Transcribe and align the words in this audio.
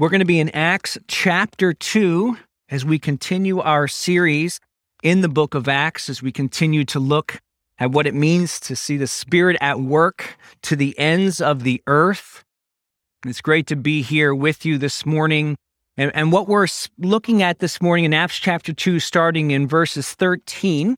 We're 0.00 0.08
going 0.08 0.20
to 0.20 0.24
be 0.24 0.40
in 0.40 0.48
Acts 0.54 0.96
chapter 1.08 1.74
2 1.74 2.38
as 2.70 2.86
we 2.86 2.98
continue 2.98 3.60
our 3.60 3.86
series 3.86 4.58
in 5.02 5.20
the 5.20 5.28
book 5.28 5.54
of 5.54 5.68
Acts, 5.68 6.08
as 6.08 6.22
we 6.22 6.32
continue 6.32 6.86
to 6.86 6.98
look 6.98 7.42
at 7.78 7.90
what 7.90 8.06
it 8.06 8.14
means 8.14 8.58
to 8.60 8.74
see 8.74 8.96
the 8.96 9.06
Spirit 9.06 9.58
at 9.60 9.78
work 9.78 10.38
to 10.62 10.74
the 10.74 10.98
ends 10.98 11.42
of 11.42 11.64
the 11.64 11.82
earth. 11.86 12.44
It's 13.26 13.42
great 13.42 13.66
to 13.66 13.76
be 13.76 14.00
here 14.00 14.34
with 14.34 14.64
you 14.64 14.78
this 14.78 15.04
morning. 15.04 15.58
And, 15.98 16.10
and 16.14 16.32
what 16.32 16.48
we're 16.48 16.66
looking 16.96 17.42
at 17.42 17.58
this 17.58 17.82
morning 17.82 18.06
in 18.06 18.14
Acts 18.14 18.38
chapter 18.38 18.72
2, 18.72 19.00
starting 19.00 19.50
in 19.50 19.68
verses 19.68 20.14
13, 20.14 20.96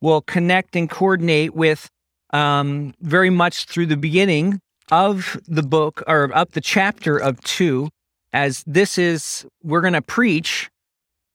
will 0.00 0.22
connect 0.22 0.74
and 0.74 0.88
coordinate 0.88 1.54
with 1.54 1.90
um, 2.32 2.94
very 3.02 3.28
much 3.28 3.66
through 3.66 3.88
the 3.88 3.98
beginning 3.98 4.58
of 4.90 5.38
the 5.46 5.62
book 5.62 6.02
or 6.06 6.32
of 6.32 6.52
the 6.52 6.62
chapter 6.62 7.18
of 7.18 7.42
2 7.42 7.90
as 8.32 8.64
this 8.66 8.98
is, 8.98 9.46
we're 9.62 9.80
going 9.80 9.92
to 9.94 10.02
preach 10.02 10.70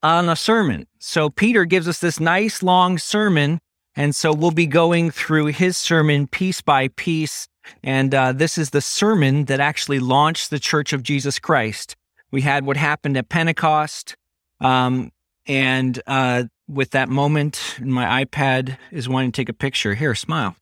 on 0.02 0.30
a 0.30 0.36
sermon. 0.36 0.86
So 1.00 1.30
Peter 1.30 1.66
gives 1.66 1.88
us 1.88 2.00
this 2.00 2.20
nice 2.20 2.62
long 2.62 2.98
sermon. 2.98 3.60
And 3.96 4.16
so 4.16 4.34
we'll 4.34 4.52
be 4.52 4.66
going 4.66 5.12
through 5.12 5.48
his 5.48 5.78
sermon 5.78 6.28
piece 6.28 6.62
by 6.62 6.90
piece. 6.90 7.48
And 7.84 8.14
uh, 8.14 8.34
this 8.34 8.58
is 8.58 8.72
the 8.72 8.82
sermon 8.82 9.46
that 9.46 9.60
actually 9.60 10.00
launched 10.00 10.50
the 10.50 10.60
Church 10.60 10.94
of 10.94 11.04
Jesus 11.04 11.40
Christ. 11.40 11.96
We 12.32 12.42
had 12.42 12.66
what 12.66 12.76
happened 12.76 13.18
at 13.18 13.30
Pentecost. 13.30 14.16
Um, 14.60 15.12
and 15.46 16.02
uh, 16.08 16.46
with 16.68 16.92
that 16.92 17.10
moment, 17.10 17.78
my 17.80 18.26
iPad 18.26 18.78
is 18.92 19.08
wanting 19.08 19.32
to 19.32 19.42
take 19.42 19.50
a 19.50 19.54
picture. 19.54 19.94
Here, 19.94 20.16
smile. 20.16 20.56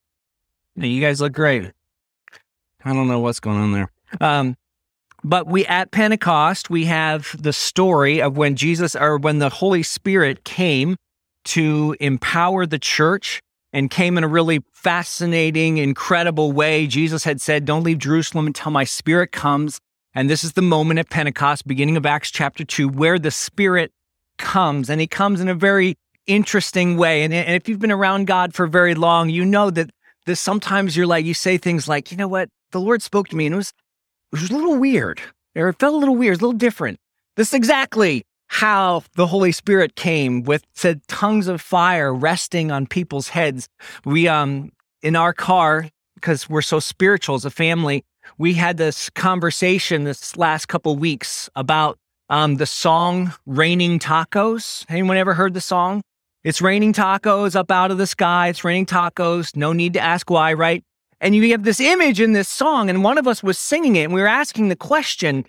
Now, 0.75 0.87
you 0.87 1.01
guys 1.01 1.21
look 1.21 1.33
great. 1.33 1.71
I 2.83 2.93
don't 2.93 3.07
know 3.07 3.19
what's 3.19 3.39
going 3.39 3.57
on 3.57 3.71
there. 3.71 3.91
Um, 4.19 4.57
but 5.23 5.47
we 5.47 5.65
at 5.65 5.91
Pentecost, 5.91 6.69
we 6.69 6.85
have 6.85 7.35
the 7.41 7.53
story 7.53 8.21
of 8.21 8.37
when 8.37 8.55
Jesus 8.55 8.95
or 8.95 9.17
when 9.17 9.39
the 9.39 9.49
Holy 9.49 9.83
Spirit 9.83 10.43
came 10.43 10.95
to 11.43 11.95
empower 11.99 12.65
the 12.65 12.79
church 12.79 13.41
and 13.73 13.89
came 13.89 14.17
in 14.17 14.23
a 14.23 14.27
really 14.27 14.61
fascinating, 14.73 15.77
incredible 15.77 16.51
way. 16.51 16.87
Jesus 16.87 17.23
had 17.23 17.41
said, 17.41 17.65
Don't 17.65 17.83
leave 17.83 17.99
Jerusalem 17.99 18.47
until 18.47 18.71
my 18.71 18.83
spirit 18.83 19.31
comes. 19.31 19.79
And 20.13 20.29
this 20.29 20.43
is 20.43 20.53
the 20.53 20.61
moment 20.61 20.99
at 20.99 21.09
Pentecost, 21.09 21.65
beginning 21.65 21.95
of 21.95 22.05
Acts 22.05 22.31
chapter 22.31 22.65
2, 22.65 22.89
where 22.89 23.17
the 23.17 23.31
Spirit 23.31 23.93
comes. 24.37 24.89
And 24.89 24.99
he 24.99 25.07
comes 25.07 25.39
in 25.39 25.47
a 25.47 25.55
very 25.55 25.95
interesting 26.27 26.97
way. 26.97 27.23
And, 27.23 27.33
and 27.33 27.55
if 27.55 27.69
you've 27.69 27.79
been 27.79 27.91
around 27.91 28.27
God 28.27 28.53
for 28.53 28.67
very 28.67 28.93
long, 28.93 29.29
you 29.29 29.45
know 29.45 29.69
that 29.69 29.89
this 30.25 30.39
sometimes 30.39 30.97
you're 30.97 31.07
like, 31.07 31.25
you 31.25 31.33
say 31.33 31.57
things 31.57 31.87
like, 31.87 32.11
you 32.11 32.17
know 32.17 32.27
what? 32.27 32.49
The 32.71 32.81
Lord 32.81 33.01
spoke 33.01 33.29
to 33.29 33.35
me 33.35 33.45
and 33.45 33.53
it 33.53 33.57
was 33.57 33.73
it 34.31 34.39
was 34.39 34.49
a 34.49 34.55
little 34.55 34.77
weird, 34.77 35.21
it 35.55 35.79
felt 35.79 35.93
a 35.93 35.97
little 35.97 36.15
weird, 36.15 36.37
a 36.37 36.41
little 36.41 36.53
different. 36.57 36.99
This 37.35 37.49
is 37.49 37.53
exactly 37.53 38.23
how 38.47 39.03
the 39.15 39.27
Holy 39.27 39.51
Spirit 39.51 39.95
came 39.95 40.43
with 40.43 40.63
said 40.73 41.01
tongues 41.07 41.47
of 41.47 41.61
fire 41.61 42.13
resting 42.13 42.71
on 42.71 42.85
people's 42.85 43.29
heads. 43.29 43.69
We 44.05 44.27
um 44.27 44.71
in 45.01 45.15
our 45.15 45.33
car, 45.33 45.87
because 46.15 46.49
we're 46.49 46.61
so 46.61 46.79
spiritual 46.79 47.35
as 47.35 47.45
a 47.45 47.49
family, 47.49 48.03
we 48.37 48.53
had 48.53 48.77
this 48.77 49.09
conversation 49.09 50.03
this 50.03 50.37
last 50.37 50.67
couple 50.67 50.95
weeks 50.95 51.49
about 51.55 51.97
um, 52.29 52.55
the 52.55 52.65
song 52.65 53.33
Raining 53.45 53.99
Tacos. 53.99 54.85
Anyone 54.89 55.17
ever 55.17 55.33
heard 55.33 55.53
the 55.53 55.61
song? 55.61 56.01
It's 56.43 56.61
raining 56.61 56.93
tacos 56.93 57.55
up 57.55 57.69
out 57.69 57.91
of 57.91 57.99
the 57.99 58.07
sky. 58.07 58.47
It's 58.47 58.63
raining 58.63 58.87
tacos. 58.87 59.55
No 59.55 59.73
need 59.73 59.93
to 59.93 59.99
ask 59.99 60.29
why, 60.29 60.53
right? 60.53 60.83
And 61.21 61.35
you 61.35 61.51
have 61.51 61.63
this 61.63 61.79
image 61.79 62.19
in 62.19 62.33
this 62.33 62.49
song, 62.49 62.89
and 62.89 63.03
one 63.03 63.19
of 63.19 63.27
us 63.27 63.43
was 63.43 63.59
singing 63.59 63.95
it, 63.95 64.05
and 64.05 64.13
we 64.13 64.21
were 64.21 64.27
asking 64.27 64.69
the 64.69 64.75
question, 64.75 65.45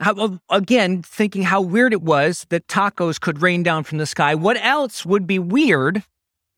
how, 0.00 0.38
again, 0.50 1.02
thinking 1.02 1.42
how 1.42 1.62
weird 1.62 1.94
it 1.94 2.02
was 2.02 2.46
that 2.50 2.68
tacos 2.68 3.18
could 3.18 3.40
rain 3.40 3.62
down 3.62 3.84
from 3.84 3.98
the 3.98 4.06
sky. 4.06 4.34
What 4.34 4.62
else 4.62 5.06
would 5.06 5.26
be 5.26 5.38
weird 5.38 6.04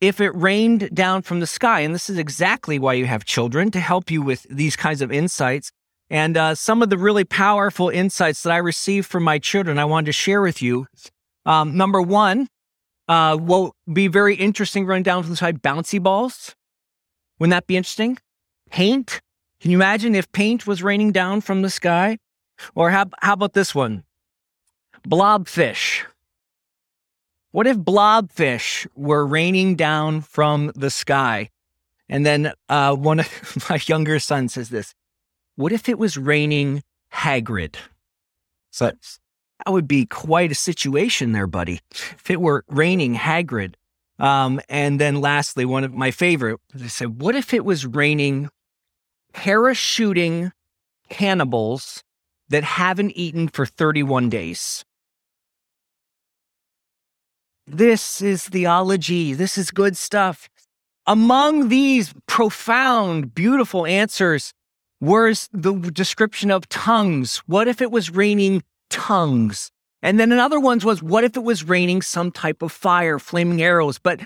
if 0.01 0.21
it 0.21 0.35
rained 0.35 0.91
down 0.93 1.23
from 1.23 1.39
the 1.41 1.47
sky? 1.47 1.81
And 1.81 1.95
this 1.95 2.11
is 2.11 2.19
exactly 2.19 2.79
why 2.79 2.95
you 2.95 3.07
have 3.07 3.25
children 3.25 3.71
to 3.71 3.81
help 3.81 4.11
you 4.11 4.21
with 4.21 4.47
these 4.51 4.77
kinds 4.77 5.01
of 5.01 5.13
insights. 5.13 5.71
And 6.11 6.37
uh, 6.37 6.57
some 6.57 6.83
of 6.83 6.91
the 6.91 6.99
really 6.99 7.25
powerful 7.25 7.89
insights 7.89 8.43
that 8.43 8.53
I 8.53 8.57
received 8.57 9.07
from 9.07 9.23
my 9.23 9.39
children, 9.39 9.79
I 9.79 9.85
wanted 9.85 10.07
to 10.07 10.13
share 10.13 10.43
with 10.43 10.61
you. 10.61 10.89
Um, 11.47 11.77
number 11.77 12.03
one, 12.03 12.49
uh, 13.09 13.39
will 13.41 13.75
be 13.91 14.09
very 14.09 14.35
interesting 14.35 14.87
running 14.87 15.05
down 15.05 15.23
from 15.23 15.31
the 15.31 15.37
sky 15.37 15.53
bouncy 15.53 16.03
balls. 16.03 16.55
Wouldn't 17.39 17.53
that 17.53 17.67
be 17.67 17.77
interesting? 17.77 18.19
Paint? 18.71 19.21
Can 19.61 19.71
you 19.71 19.77
imagine 19.77 20.15
if 20.15 20.31
paint 20.33 20.67
was 20.67 20.83
raining 20.83 21.13
down 21.13 21.41
from 21.41 21.63
the 21.63 21.71
sky? 21.71 22.19
Or 22.75 22.91
how, 22.91 23.07
how 23.21 23.35
about 23.35 23.53
this 23.53 23.75
one? 23.75 24.05
Blobfish. 25.07 26.05
What 27.53 27.67
if 27.67 27.77
blobfish 27.77 28.87
were 28.95 29.27
raining 29.27 29.75
down 29.75 30.21
from 30.21 30.73
the 30.75 30.91
sky? 30.91 31.51
And 32.09 32.25
then 32.25 32.53
uh, 32.69 32.95
one 32.95 33.21
of 33.21 33.67
my 33.71 33.81
younger 33.87 34.19
sons 34.19 34.55
says 34.55 34.69
this 34.69 34.95
What 35.57 35.73
if 35.73 35.89
it 35.89 35.99
was 35.99 36.17
raining 36.17 36.83
Hagrid? 37.13 37.77
So 38.71 38.87
that 38.87 39.73
would 39.73 39.89
be 39.89 40.07
quite 40.07 40.53
a 40.53 40.55
situation 40.55 41.33
there, 41.33 41.47
buddy. 41.47 41.81
If 41.91 42.31
it 42.31 42.41
were 42.41 42.65
raining 42.69 43.17
Hagrid. 43.17 43.75
Um, 44.19 44.61
and 44.69 45.01
then 45.01 45.21
lastly, 45.21 45.65
one 45.65 45.83
of 45.83 45.95
my 45.95 46.11
favorite, 46.11 46.61
they 46.75 46.89
said, 46.89 47.21
What 47.21 47.35
if 47.35 47.53
it 47.55 47.65
was 47.65 47.87
raining 47.87 48.49
parachuting 49.33 50.53
cannibals 51.09 52.03
that 52.49 52.65
haven't 52.65 53.13
eaten 53.17 53.49
for 53.49 53.67
31 53.67 54.29
days. 54.29 54.85
This 57.67 58.21
is 58.21 58.49
theology. 58.49 59.33
This 59.33 59.57
is 59.57 59.71
good 59.71 59.97
stuff. 59.97 60.49
Among 61.07 61.69
these 61.69 62.13
profound, 62.27 63.35
beautiful 63.35 63.87
answers 63.87 64.53
was 65.01 65.49
the 65.53 65.73
description 65.75 66.51
of 66.51 66.69
tongues. 66.69 67.39
What 67.47 67.69
if 67.69 67.81
it 67.81 67.91
was 67.91 68.11
raining 68.11 68.63
tongues? 68.91 69.71
And 70.03 70.19
then 70.19 70.33
another 70.33 70.59
ones 70.59 70.85
was, 70.85 71.03
what 71.03 71.25
if 71.25 71.37
it 71.37 71.45
was 71.45 71.65
raining 71.65 72.03
some 72.03 72.31
type 72.33 72.63
of 72.63 72.73
fire, 72.73 73.19
flaming 73.19 73.63
arrows? 73.63 73.99
But 73.99 74.21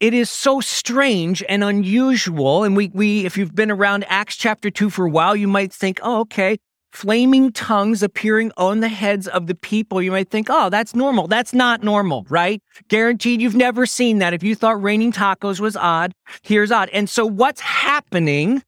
it 0.00 0.14
is 0.14 0.30
so 0.30 0.60
strange 0.60 1.44
and 1.48 1.62
unusual. 1.62 2.64
And 2.64 2.76
we, 2.76 2.90
we, 2.94 3.26
if 3.26 3.36
you've 3.36 3.54
been 3.54 3.70
around 3.70 4.04
Acts 4.08 4.36
chapter 4.36 4.70
two 4.70 4.90
for 4.90 5.06
a 5.06 5.10
while, 5.10 5.36
you 5.36 5.46
might 5.46 5.72
think, 5.72 6.00
oh, 6.02 6.20
okay, 6.20 6.58
flaming 6.90 7.52
tongues 7.52 8.02
appearing 8.02 8.50
on 8.56 8.80
the 8.80 8.88
heads 8.88 9.28
of 9.28 9.46
the 9.46 9.54
people. 9.54 10.02
You 10.02 10.10
might 10.10 10.30
think, 10.30 10.48
oh, 10.50 10.70
that's 10.70 10.94
normal. 10.94 11.28
That's 11.28 11.52
not 11.52 11.84
normal, 11.84 12.26
right? 12.28 12.62
Guaranteed 12.88 13.40
you've 13.40 13.54
never 13.54 13.86
seen 13.86 14.18
that. 14.18 14.34
If 14.34 14.42
you 14.42 14.54
thought 14.54 14.82
raining 14.82 15.12
tacos 15.12 15.60
was 15.60 15.76
odd, 15.76 16.12
here's 16.42 16.72
odd. 16.72 16.88
And 16.92 17.08
so 17.08 17.26
what's 17.26 17.60
happening 17.60 18.62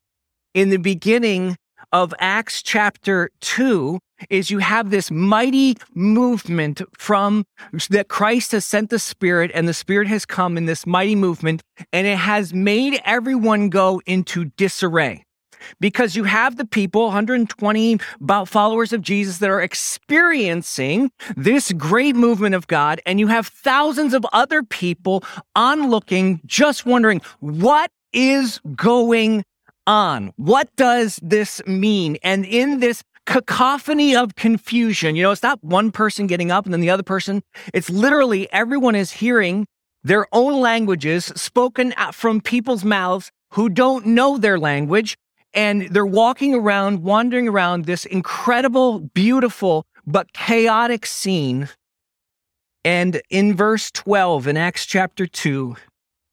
in 0.54 0.68
the 0.68 0.76
beginning 0.76 1.56
of 1.92 2.14
Acts 2.18 2.62
chapter 2.62 3.30
2 3.40 3.98
is 4.30 4.50
you 4.50 4.58
have 4.58 4.90
this 4.90 5.10
mighty 5.10 5.76
movement 5.94 6.82
from 6.98 7.44
that 7.90 8.08
Christ 8.08 8.52
has 8.52 8.64
sent 8.64 8.90
the 8.90 8.98
Spirit 8.98 9.50
and 9.54 9.68
the 9.68 9.74
Spirit 9.74 10.08
has 10.08 10.24
come 10.24 10.56
in 10.56 10.66
this 10.66 10.86
mighty 10.86 11.16
movement 11.16 11.62
and 11.92 12.06
it 12.06 12.18
has 12.18 12.52
made 12.54 13.00
everyone 13.04 13.68
go 13.68 14.00
into 14.06 14.46
disarray 14.56 15.24
because 15.80 16.16
you 16.16 16.24
have 16.24 16.56
the 16.56 16.64
people 16.64 17.04
120 17.04 17.98
followers 18.46 18.92
of 18.92 19.02
Jesus 19.02 19.38
that 19.38 19.50
are 19.50 19.60
experiencing 19.60 21.10
this 21.36 21.72
great 21.72 22.16
movement 22.16 22.54
of 22.54 22.66
God 22.66 23.00
and 23.06 23.20
you 23.20 23.28
have 23.28 23.46
thousands 23.46 24.14
of 24.14 24.26
other 24.32 24.62
people 24.62 25.22
onlooking 25.56 26.40
just 26.46 26.86
wondering 26.86 27.20
what 27.40 27.90
is 28.12 28.60
going 28.76 29.44
on? 29.86 30.32
What 30.36 30.74
does 30.76 31.18
this 31.22 31.60
mean? 31.66 32.16
And 32.22 32.44
in 32.44 32.80
this 32.80 33.02
cacophony 33.26 34.16
of 34.16 34.34
confusion, 34.34 35.16
you 35.16 35.22
know, 35.22 35.30
it's 35.30 35.42
not 35.42 35.62
one 35.62 35.90
person 35.90 36.26
getting 36.26 36.50
up 36.50 36.64
and 36.64 36.72
then 36.72 36.80
the 36.80 36.90
other 36.90 37.02
person. 37.02 37.42
It's 37.72 37.90
literally 37.90 38.50
everyone 38.52 38.94
is 38.94 39.12
hearing 39.12 39.66
their 40.02 40.26
own 40.32 40.60
languages 40.60 41.26
spoken 41.36 41.94
from 42.12 42.40
people's 42.40 42.84
mouths 42.84 43.30
who 43.52 43.68
don't 43.68 44.06
know 44.06 44.38
their 44.38 44.58
language. 44.58 45.16
And 45.54 45.88
they're 45.90 46.06
walking 46.06 46.54
around, 46.54 47.02
wandering 47.02 47.46
around 47.46 47.84
this 47.84 48.06
incredible, 48.06 49.00
beautiful, 49.00 49.84
but 50.06 50.32
chaotic 50.32 51.04
scene. 51.04 51.68
And 52.84 53.20
in 53.28 53.54
verse 53.54 53.90
12 53.90 54.48
in 54.48 54.56
Acts 54.56 54.86
chapter 54.86 55.26
2, 55.26 55.76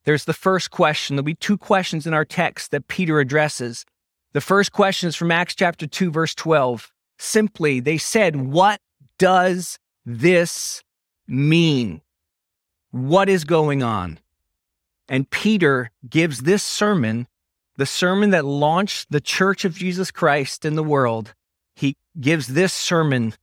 there's 0.05 0.25
the 0.25 0.33
first 0.33 0.71
question. 0.71 1.15
There'll 1.15 1.25
be 1.25 1.35
two 1.35 1.57
questions 1.57 2.07
in 2.07 2.13
our 2.13 2.25
text 2.25 2.71
that 2.71 2.87
Peter 2.87 3.19
addresses. 3.19 3.85
The 4.31 4.41
first 4.41 4.71
question 4.71 5.09
is 5.09 5.15
from 5.15 5.31
Acts 5.31 5.55
chapter 5.55 5.87
2, 5.87 6.11
verse 6.11 6.35
12. 6.35 6.91
Simply, 7.17 7.79
they 7.79 7.97
said, 7.97 8.35
What 8.35 8.79
does 9.17 9.79
this 10.05 10.83
mean? 11.27 12.01
What 12.91 13.27
is 13.27 13.43
going 13.43 13.81
on? 13.81 14.19
And 15.07 15.29
Peter 15.29 15.89
gives 16.07 16.41
this 16.41 16.63
sermon, 16.63 17.27
the 17.77 17.87
sermon 17.87 18.29
that 18.29 18.45
launched 18.45 19.07
the 19.09 19.19
church 19.19 19.65
of 19.65 19.75
Jesus 19.75 20.11
Christ 20.11 20.63
in 20.63 20.75
the 20.75 20.83
world. 20.83 21.33
He 21.75 21.97
gives 22.19 22.47
this 22.47 22.73
sermon 22.73 23.33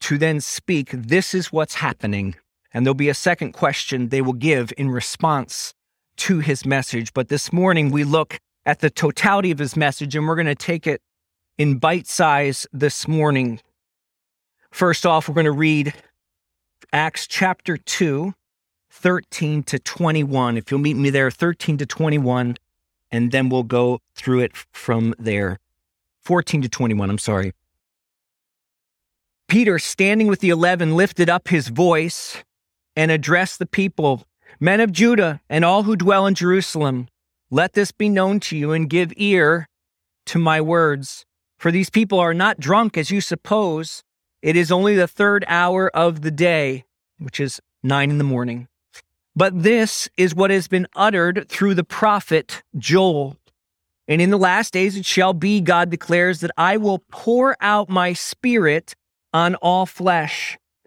to 0.00 0.18
then 0.18 0.42
speak, 0.42 0.90
This 0.92 1.34
is 1.34 1.52
what's 1.52 1.76
happening. 1.76 2.36
And 2.74 2.84
there'll 2.84 2.94
be 2.94 3.08
a 3.08 3.14
second 3.14 3.52
question 3.52 4.08
they 4.08 4.20
will 4.20 4.34
give 4.34 4.72
in 4.76 4.90
response 4.90 5.72
to 6.16 6.40
his 6.40 6.66
message. 6.66 7.14
But 7.14 7.28
this 7.28 7.52
morning, 7.52 7.90
we 7.90 8.04
look 8.04 8.40
at 8.66 8.80
the 8.80 8.90
totality 8.90 9.50
of 9.50 9.58
his 9.58 9.76
message, 9.76 10.16
and 10.16 10.26
we're 10.26 10.34
going 10.34 10.46
to 10.46 10.54
take 10.54 10.86
it 10.86 11.02
in 11.58 11.78
bite 11.78 12.06
size 12.06 12.66
this 12.72 13.06
morning. 13.06 13.60
First 14.70 15.06
off, 15.06 15.28
we're 15.28 15.34
going 15.34 15.44
to 15.44 15.52
read 15.52 15.94
Acts 16.92 17.26
chapter 17.26 17.76
2, 17.76 18.34
13 18.90 19.62
to 19.64 19.78
21. 19.78 20.56
If 20.56 20.70
you'll 20.70 20.80
meet 20.80 20.96
me 20.96 21.10
there, 21.10 21.30
13 21.30 21.78
to 21.78 21.86
21, 21.86 22.56
and 23.10 23.32
then 23.32 23.48
we'll 23.48 23.62
go 23.62 24.00
through 24.14 24.40
it 24.40 24.52
from 24.72 25.14
there. 25.18 25.58
14 26.22 26.62
to 26.62 26.68
21, 26.68 27.10
I'm 27.10 27.18
sorry. 27.18 27.52
Peter, 29.46 29.78
standing 29.78 30.26
with 30.26 30.40
the 30.40 30.48
eleven, 30.48 30.96
lifted 30.96 31.28
up 31.28 31.48
his 31.48 31.68
voice 31.68 32.42
and 32.96 33.10
addressed 33.10 33.58
the 33.58 33.66
people 33.66 34.24
Men 34.60 34.80
of 34.80 34.92
Judah 34.92 35.40
and 35.48 35.64
all 35.64 35.82
who 35.82 35.96
dwell 35.96 36.26
in 36.26 36.34
Jerusalem, 36.34 37.08
let 37.50 37.74
this 37.74 37.92
be 37.92 38.08
known 38.08 38.40
to 38.40 38.56
you 38.56 38.72
and 38.72 38.90
give 38.90 39.12
ear 39.16 39.68
to 40.26 40.38
my 40.38 40.60
words. 40.60 41.24
For 41.58 41.70
these 41.70 41.90
people 41.90 42.18
are 42.18 42.34
not 42.34 42.60
drunk 42.60 42.96
as 42.96 43.10
you 43.10 43.20
suppose. 43.20 44.02
It 44.42 44.56
is 44.56 44.72
only 44.72 44.94
the 44.94 45.08
third 45.08 45.44
hour 45.48 45.88
of 45.96 46.22
the 46.22 46.30
day, 46.30 46.84
which 47.18 47.40
is 47.40 47.60
nine 47.82 48.10
in 48.10 48.18
the 48.18 48.24
morning. 48.24 48.68
But 49.36 49.62
this 49.62 50.08
is 50.16 50.34
what 50.34 50.50
has 50.50 50.68
been 50.68 50.86
uttered 50.94 51.48
through 51.48 51.74
the 51.74 51.84
prophet 51.84 52.62
Joel. 52.76 53.36
And 54.06 54.20
in 54.20 54.30
the 54.30 54.38
last 54.38 54.72
days 54.72 54.96
it 54.96 55.06
shall 55.06 55.32
be, 55.32 55.60
God 55.60 55.90
declares, 55.90 56.40
that 56.40 56.50
I 56.56 56.76
will 56.76 57.02
pour 57.10 57.56
out 57.60 57.88
my 57.88 58.12
spirit 58.12 58.94
on 59.32 59.54
all 59.56 59.86
flesh. 59.86 60.58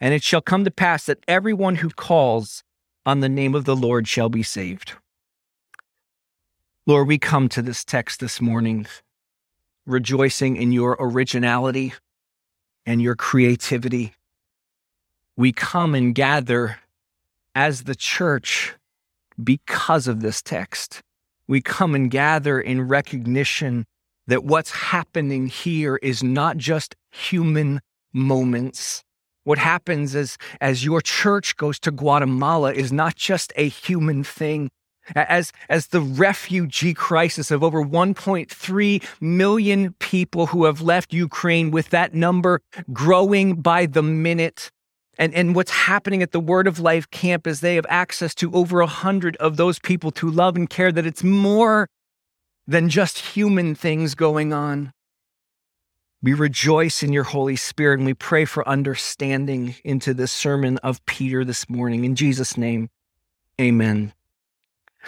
And 0.00 0.14
it 0.14 0.22
shall 0.22 0.40
come 0.40 0.64
to 0.64 0.70
pass 0.70 1.06
that 1.06 1.22
everyone 1.28 1.76
who 1.76 1.90
calls 1.90 2.64
on 3.04 3.20
the 3.20 3.28
name 3.28 3.54
of 3.54 3.64
the 3.64 3.76
Lord 3.76 4.08
shall 4.08 4.28
be 4.28 4.42
saved. 4.42 4.94
Lord, 6.86 7.06
we 7.06 7.18
come 7.18 7.48
to 7.50 7.62
this 7.62 7.84
text 7.84 8.20
this 8.20 8.40
morning 8.40 8.86
rejoicing 9.86 10.56
in 10.56 10.72
your 10.72 10.96
originality 10.98 11.92
and 12.86 13.02
your 13.02 13.14
creativity. 13.14 14.14
We 15.36 15.52
come 15.52 15.94
and 15.94 16.14
gather 16.14 16.78
as 17.54 17.84
the 17.84 17.94
church 17.94 18.74
because 19.42 20.06
of 20.08 20.20
this 20.20 20.42
text. 20.42 21.02
We 21.46 21.60
come 21.60 21.94
and 21.94 22.10
gather 22.10 22.60
in 22.60 22.88
recognition 22.88 23.86
that 24.26 24.44
what's 24.44 24.70
happening 24.70 25.48
here 25.48 25.96
is 25.96 26.22
not 26.22 26.56
just 26.56 26.94
human 27.10 27.80
moments, 28.12 29.02
what 29.44 29.58
happens 29.58 30.14
as, 30.14 30.36
as 30.60 30.84
your 30.84 31.00
church 31.00 31.56
goes 31.56 31.78
to 31.80 31.90
Guatemala 31.90 32.72
is 32.72 32.92
not 32.92 33.16
just 33.16 33.52
a 33.56 33.68
human 33.68 34.24
thing. 34.24 34.70
As, 35.16 35.52
as 35.68 35.88
the 35.88 36.00
refugee 36.00 36.94
crisis 36.94 37.50
of 37.50 37.64
over 37.64 37.82
1.3 37.82 39.04
million 39.20 39.92
people 39.94 40.46
who 40.46 40.64
have 40.66 40.82
left 40.82 41.12
Ukraine, 41.12 41.70
with 41.70 41.88
that 41.88 42.14
number 42.14 42.60
growing 42.92 43.60
by 43.60 43.86
the 43.86 44.02
minute, 44.02 44.70
and, 45.18 45.34
and 45.34 45.56
what's 45.56 45.72
happening 45.72 46.22
at 46.22 46.32
the 46.32 46.38
Word 46.38 46.66
of 46.68 46.78
Life 46.78 47.10
camp 47.10 47.46
is 47.46 47.60
they 47.60 47.74
have 47.74 47.86
access 47.88 48.34
to 48.36 48.52
over 48.52 48.80
a 48.80 48.86
hundred 48.86 49.36
of 49.36 49.56
those 49.56 49.78
people 49.78 50.10
to 50.12 50.30
love 50.30 50.54
and 50.54 50.70
care, 50.70 50.92
that 50.92 51.06
it's 51.06 51.24
more 51.24 51.88
than 52.66 52.88
just 52.88 53.18
human 53.18 53.74
things 53.74 54.14
going 54.14 54.52
on. 54.52 54.92
We 56.22 56.34
rejoice 56.34 57.02
in 57.02 57.12
your 57.12 57.24
Holy 57.24 57.56
Spirit 57.56 57.98
and 57.98 58.06
we 58.06 58.12
pray 58.12 58.44
for 58.44 58.66
understanding 58.68 59.76
into 59.84 60.12
this 60.12 60.30
sermon 60.30 60.76
of 60.78 61.04
Peter 61.06 61.44
this 61.44 61.68
morning. 61.70 62.04
In 62.04 62.14
Jesus' 62.14 62.58
name, 62.58 62.90
amen. 63.58 64.12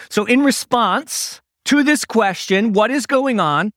So, 0.09 0.25
in 0.25 0.43
response 0.43 1.41
to 1.65 1.83
this 1.83 2.03
question, 2.03 2.73
what 2.73 2.89
is 2.89 3.05
going 3.05 3.39
on? 3.39 3.73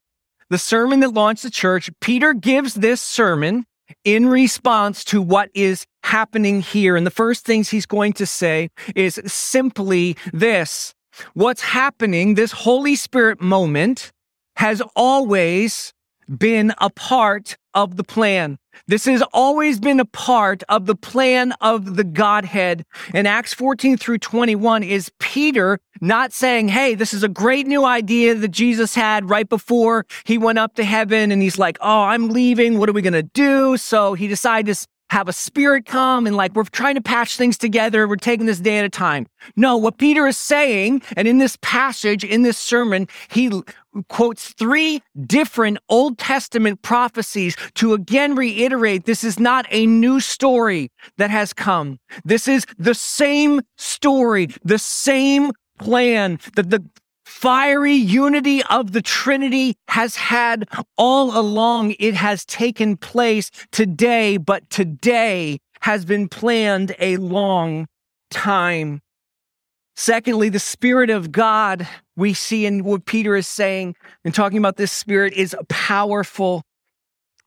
The 0.49 0.57
sermon 0.57 1.01
that 1.01 1.13
launched 1.13 1.43
the 1.43 1.51
church, 1.51 1.91
Peter 2.01 2.33
gives 2.33 2.73
this 2.73 3.01
sermon 3.01 3.65
in 4.03 4.27
response 4.27 5.03
to 5.05 5.21
what 5.21 5.49
is 5.53 5.85
happening 6.03 6.61
here. 6.61 6.95
And 6.95 7.05
the 7.05 7.11
first 7.11 7.45
things 7.45 7.69
he's 7.69 7.85
going 7.85 8.13
to 8.13 8.25
say 8.25 8.69
is 8.95 9.21
simply 9.25 10.17
this 10.33 10.95
What's 11.33 11.61
happening, 11.61 12.35
this 12.35 12.51
Holy 12.51 12.95
Spirit 12.95 13.41
moment, 13.41 14.11
has 14.55 14.81
always 14.95 15.93
been 16.27 16.73
a 16.79 16.89
part 16.89 17.57
of 17.73 17.95
the 17.95 18.03
plan. 18.03 18.57
This 18.87 19.05
has 19.05 19.23
always 19.33 19.79
been 19.79 19.99
a 19.99 20.05
part 20.05 20.63
of 20.69 20.85
the 20.85 20.95
plan 20.95 21.53
of 21.61 21.95
the 21.95 22.03
Godhead. 22.03 22.85
And 23.13 23.27
Acts 23.27 23.53
14 23.53 23.97
through 23.97 24.19
21 24.19 24.83
is 24.83 25.11
Peter 25.19 25.79
not 26.01 26.33
saying, 26.33 26.69
Hey, 26.69 26.95
this 26.95 27.13
is 27.13 27.23
a 27.23 27.29
great 27.29 27.67
new 27.67 27.85
idea 27.85 28.35
that 28.35 28.49
Jesus 28.49 28.95
had 28.95 29.29
right 29.29 29.47
before 29.47 30.05
he 30.25 30.37
went 30.37 30.59
up 30.59 30.75
to 30.75 30.83
heaven. 30.83 31.31
And 31.31 31.41
he's 31.41 31.57
like, 31.57 31.77
Oh, 31.81 32.03
I'm 32.03 32.29
leaving. 32.29 32.77
What 32.77 32.89
are 32.89 32.93
we 32.93 33.01
going 33.01 33.13
to 33.13 33.23
do? 33.23 33.77
So 33.77 34.13
he 34.13 34.27
decided 34.27 34.73
to 34.73 34.87
have 35.09 35.27
a 35.27 35.33
spirit 35.33 35.85
come 35.85 36.27
and 36.27 36.35
like 36.35 36.53
we're 36.53 36.63
trying 36.63 36.95
to 36.95 37.01
patch 37.01 37.37
things 37.37 37.57
together. 37.57 38.07
We're 38.07 38.17
taking 38.17 38.45
this 38.45 38.59
day 38.59 38.77
at 38.77 38.85
a 38.85 38.89
time. 38.89 39.27
No, 39.55 39.77
what 39.77 39.97
Peter 39.97 40.27
is 40.27 40.37
saying, 40.37 41.01
and 41.15 41.27
in 41.27 41.37
this 41.37 41.57
passage, 41.61 42.23
in 42.23 42.41
this 42.41 42.57
sermon, 42.57 43.07
he 43.29 43.51
quotes 44.09 44.53
three 44.53 45.01
different 45.25 45.77
Old 45.89 46.17
Testament 46.17 46.81
prophecies 46.81 47.55
to 47.75 47.93
again 47.93 48.35
reiterate 48.35 49.05
this 49.05 49.23
is 49.23 49.39
not 49.39 49.65
a 49.69 49.85
new 49.85 50.19
story 50.19 50.91
that 51.17 51.29
has 51.29 51.53
come. 51.53 51.99
This 52.25 52.47
is 52.47 52.65
the 52.77 52.93
same 52.93 53.61
story, 53.77 54.49
the 54.63 54.79
same 54.79 55.51
plan 55.79 56.39
that 56.55 56.69
the 56.69 56.83
fiery 57.27 57.93
unity 57.93 58.63
of 58.63 58.93
the 58.93 59.01
Trinity 59.01 59.75
has 59.89 60.15
had 60.15 60.67
all 60.97 61.37
along. 61.37 61.93
It 61.99 62.15
has 62.15 62.45
taken 62.45 62.95
place 62.95 63.51
today, 63.71 64.37
but 64.37 64.69
today 64.69 65.59
has 65.81 66.05
been 66.05 66.29
planned 66.29 66.95
a 66.99 67.17
long 67.17 67.87
time. 68.31 69.01
Secondly, 69.97 70.47
the 70.47 70.57
Spirit 70.57 71.09
of 71.09 71.31
God, 71.33 71.85
we 72.15 72.33
see 72.33 72.65
in 72.65 72.85
what 72.85 73.05
Peter 73.05 73.35
is 73.35 73.47
saying 73.47 73.95
and 74.23 74.33
talking 74.33 74.57
about 74.57 74.77
this 74.77 74.93
Spirit 74.93 75.33
is 75.33 75.55
powerful. 75.67 76.63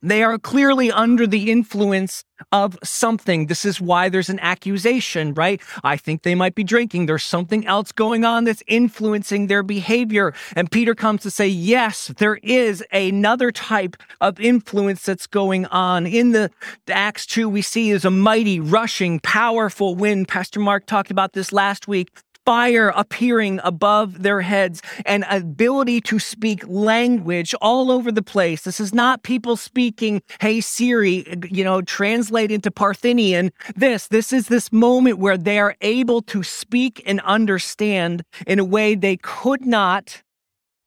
They 0.02 0.22
are 0.22 0.38
clearly 0.38 0.90
under 0.90 1.26
the 1.26 1.50
influence 1.50 2.24
of 2.52 2.78
something. 2.82 3.46
This 3.46 3.66
is 3.66 3.80
why 3.80 4.08
there's 4.08 4.30
an 4.30 4.40
accusation, 4.40 5.34
right? 5.34 5.60
I 5.84 5.98
think 5.98 6.22
they 6.22 6.34
might 6.34 6.54
be 6.54 6.64
drinking. 6.64 7.04
There's 7.04 7.22
something 7.22 7.66
else 7.66 7.92
going 7.92 8.24
on 8.24 8.44
that's 8.44 8.62
influencing 8.66 9.46
their 9.46 9.62
behavior. 9.62 10.32
And 10.56 10.70
Peter 10.70 10.94
comes 10.94 11.22
to 11.22 11.30
say, 11.30 11.46
yes, 11.48 12.08
there 12.16 12.36
is 12.36 12.82
another 12.92 13.52
type 13.52 13.96
of 14.22 14.40
influence 14.40 15.04
that's 15.04 15.26
going 15.26 15.66
on. 15.66 16.06
In 16.06 16.32
the 16.32 16.50
Acts 16.88 17.26
2, 17.26 17.48
we 17.48 17.60
see 17.60 17.90
is 17.90 18.06
a 18.06 18.10
mighty, 18.10 18.58
rushing, 18.58 19.20
powerful 19.20 19.94
wind. 19.94 20.28
Pastor 20.28 20.60
Mark 20.60 20.86
talked 20.86 21.10
about 21.10 21.34
this 21.34 21.52
last 21.52 21.86
week 21.86 22.10
fire 22.50 22.88
appearing 22.96 23.60
above 23.62 24.24
their 24.24 24.40
heads 24.40 24.82
and 25.06 25.24
ability 25.30 26.00
to 26.00 26.18
speak 26.18 26.66
language 26.66 27.54
all 27.62 27.92
over 27.92 28.10
the 28.10 28.24
place. 28.24 28.62
This 28.62 28.80
is 28.80 28.92
not 28.92 29.22
people 29.22 29.54
speaking, 29.54 30.20
hey 30.40 30.60
Siri, 30.60 31.24
you 31.48 31.62
know, 31.62 31.80
translate 31.80 32.50
into 32.50 32.72
Parthian. 32.72 33.52
This, 33.76 34.08
this 34.08 34.32
is 34.32 34.48
this 34.48 34.72
moment 34.72 35.20
where 35.20 35.38
they 35.38 35.60
are 35.60 35.76
able 35.80 36.22
to 36.22 36.42
speak 36.42 37.00
and 37.06 37.20
understand 37.20 38.24
in 38.48 38.58
a 38.58 38.64
way 38.64 38.96
they 38.96 39.16
could 39.18 39.64
not 39.64 40.20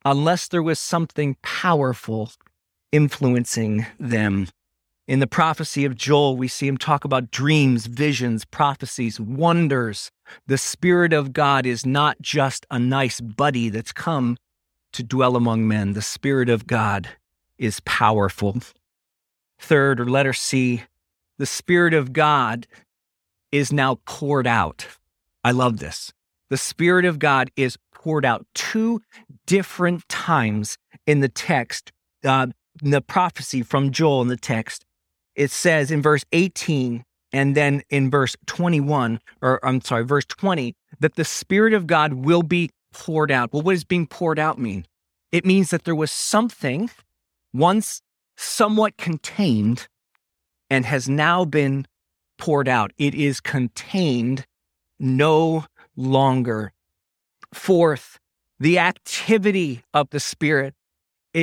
unless 0.03 0.49
there 0.49 0.61
was 0.61 0.81
something 0.81 1.37
powerful 1.43 2.29
influencing 2.91 3.85
them. 3.97 4.49
In 5.05 5.19
the 5.19 5.27
prophecy 5.27 5.83
of 5.83 5.95
Joel, 5.95 6.37
we 6.37 6.47
see 6.47 6.65
him 6.65 6.77
talk 6.77 7.03
about 7.03 7.29
dreams, 7.29 7.87
visions, 7.87 8.45
prophecies, 8.45 9.19
wonders. 9.19 10.11
The 10.47 10.57
Spirit 10.57 11.11
of 11.11 11.33
God 11.33 11.65
is 11.65 11.85
not 11.85 12.21
just 12.21 12.65
a 12.71 12.79
nice 12.79 13.19
buddy 13.19 13.67
that's 13.67 13.91
come 13.91 14.37
to 14.93 15.03
dwell 15.03 15.35
among 15.35 15.67
men. 15.67 15.91
The 15.91 16.01
Spirit 16.01 16.47
of 16.47 16.67
God 16.67 17.09
is 17.57 17.81
powerful. 17.81 18.59
Third, 19.59 19.99
or 19.99 20.09
letter 20.09 20.31
C, 20.31 20.83
the 21.37 21.45
Spirit 21.45 21.93
of 21.93 22.13
God 22.13 22.65
is 23.51 23.73
now 23.73 23.99
poured 24.05 24.47
out. 24.47 24.87
I 25.43 25.51
love 25.51 25.79
this. 25.79 26.13
The 26.49 26.57
Spirit 26.57 27.03
of 27.03 27.19
God 27.19 27.51
is 27.57 27.77
poured 27.93 28.23
out 28.23 28.45
two 28.55 29.01
different 29.47 30.07
times 30.07 30.77
in 31.05 31.19
the 31.19 31.27
text, 31.27 31.91
uh, 32.23 32.47
in 32.81 32.91
the 32.91 33.01
prophecy 33.01 33.63
from 33.63 33.91
Joel 33.91 34.21
in 34.21 34.29
the 34.29 34.37
text. 34.37 34.85
It 35.35 35.51
says 35.51 35.91
in 35.91 36.01
verse 36.01 36.25
18 36.31 37.03
and 37.31 37.55
then 37.55 37.81
in 37.89 38.09
verse 38.11 38.35
21, 38.45 39.19
or 39.41 39.65
I'm 39.65 39.81
sorry, 39.81 40.05
verse 40.05 40.25
20, 40.25 40.75
that 40.99 41.15
the 41.15 41.25
Spirit 41.25 41.73
of 41.73 41.87
God 41.87 42.13
will 42.13 42.43
be 42.43 42.69
poured 42.93 43.31
out. 43.31 43.51
Well, 43.51 43.63
what 43.63 43.73
does 43.73 43.83
being 43.83 44.07
poured 44.07 44.37
out 44.37 44.59
mean? 44.59 44.85
It 45.31 45.45
means 45.45 45.71
that 45.71 45.83
there 45.83 45.95
was 45.95 46.11
something 46.11 46.91
once 47.51 48.01
somewhat 48.37 48.97
contained 48.97 49.87
and 50.69 50.85
has 50.85 51.09
now 51.09 51.43
been 51.43 51.87
poured 52.37 52.67
out. 52.67 52.91
It 52.97 53.15
is 53.15 53.39
contained 53.39 54.45
no 54.99 55.65
longer. 55.95 56.71
Fourth, 57.53 58.19
the 58.59 58.79
activity 58.79 59.83
of 59.93 60.09
the 60.11 60.19
Spirit 60.19 60.75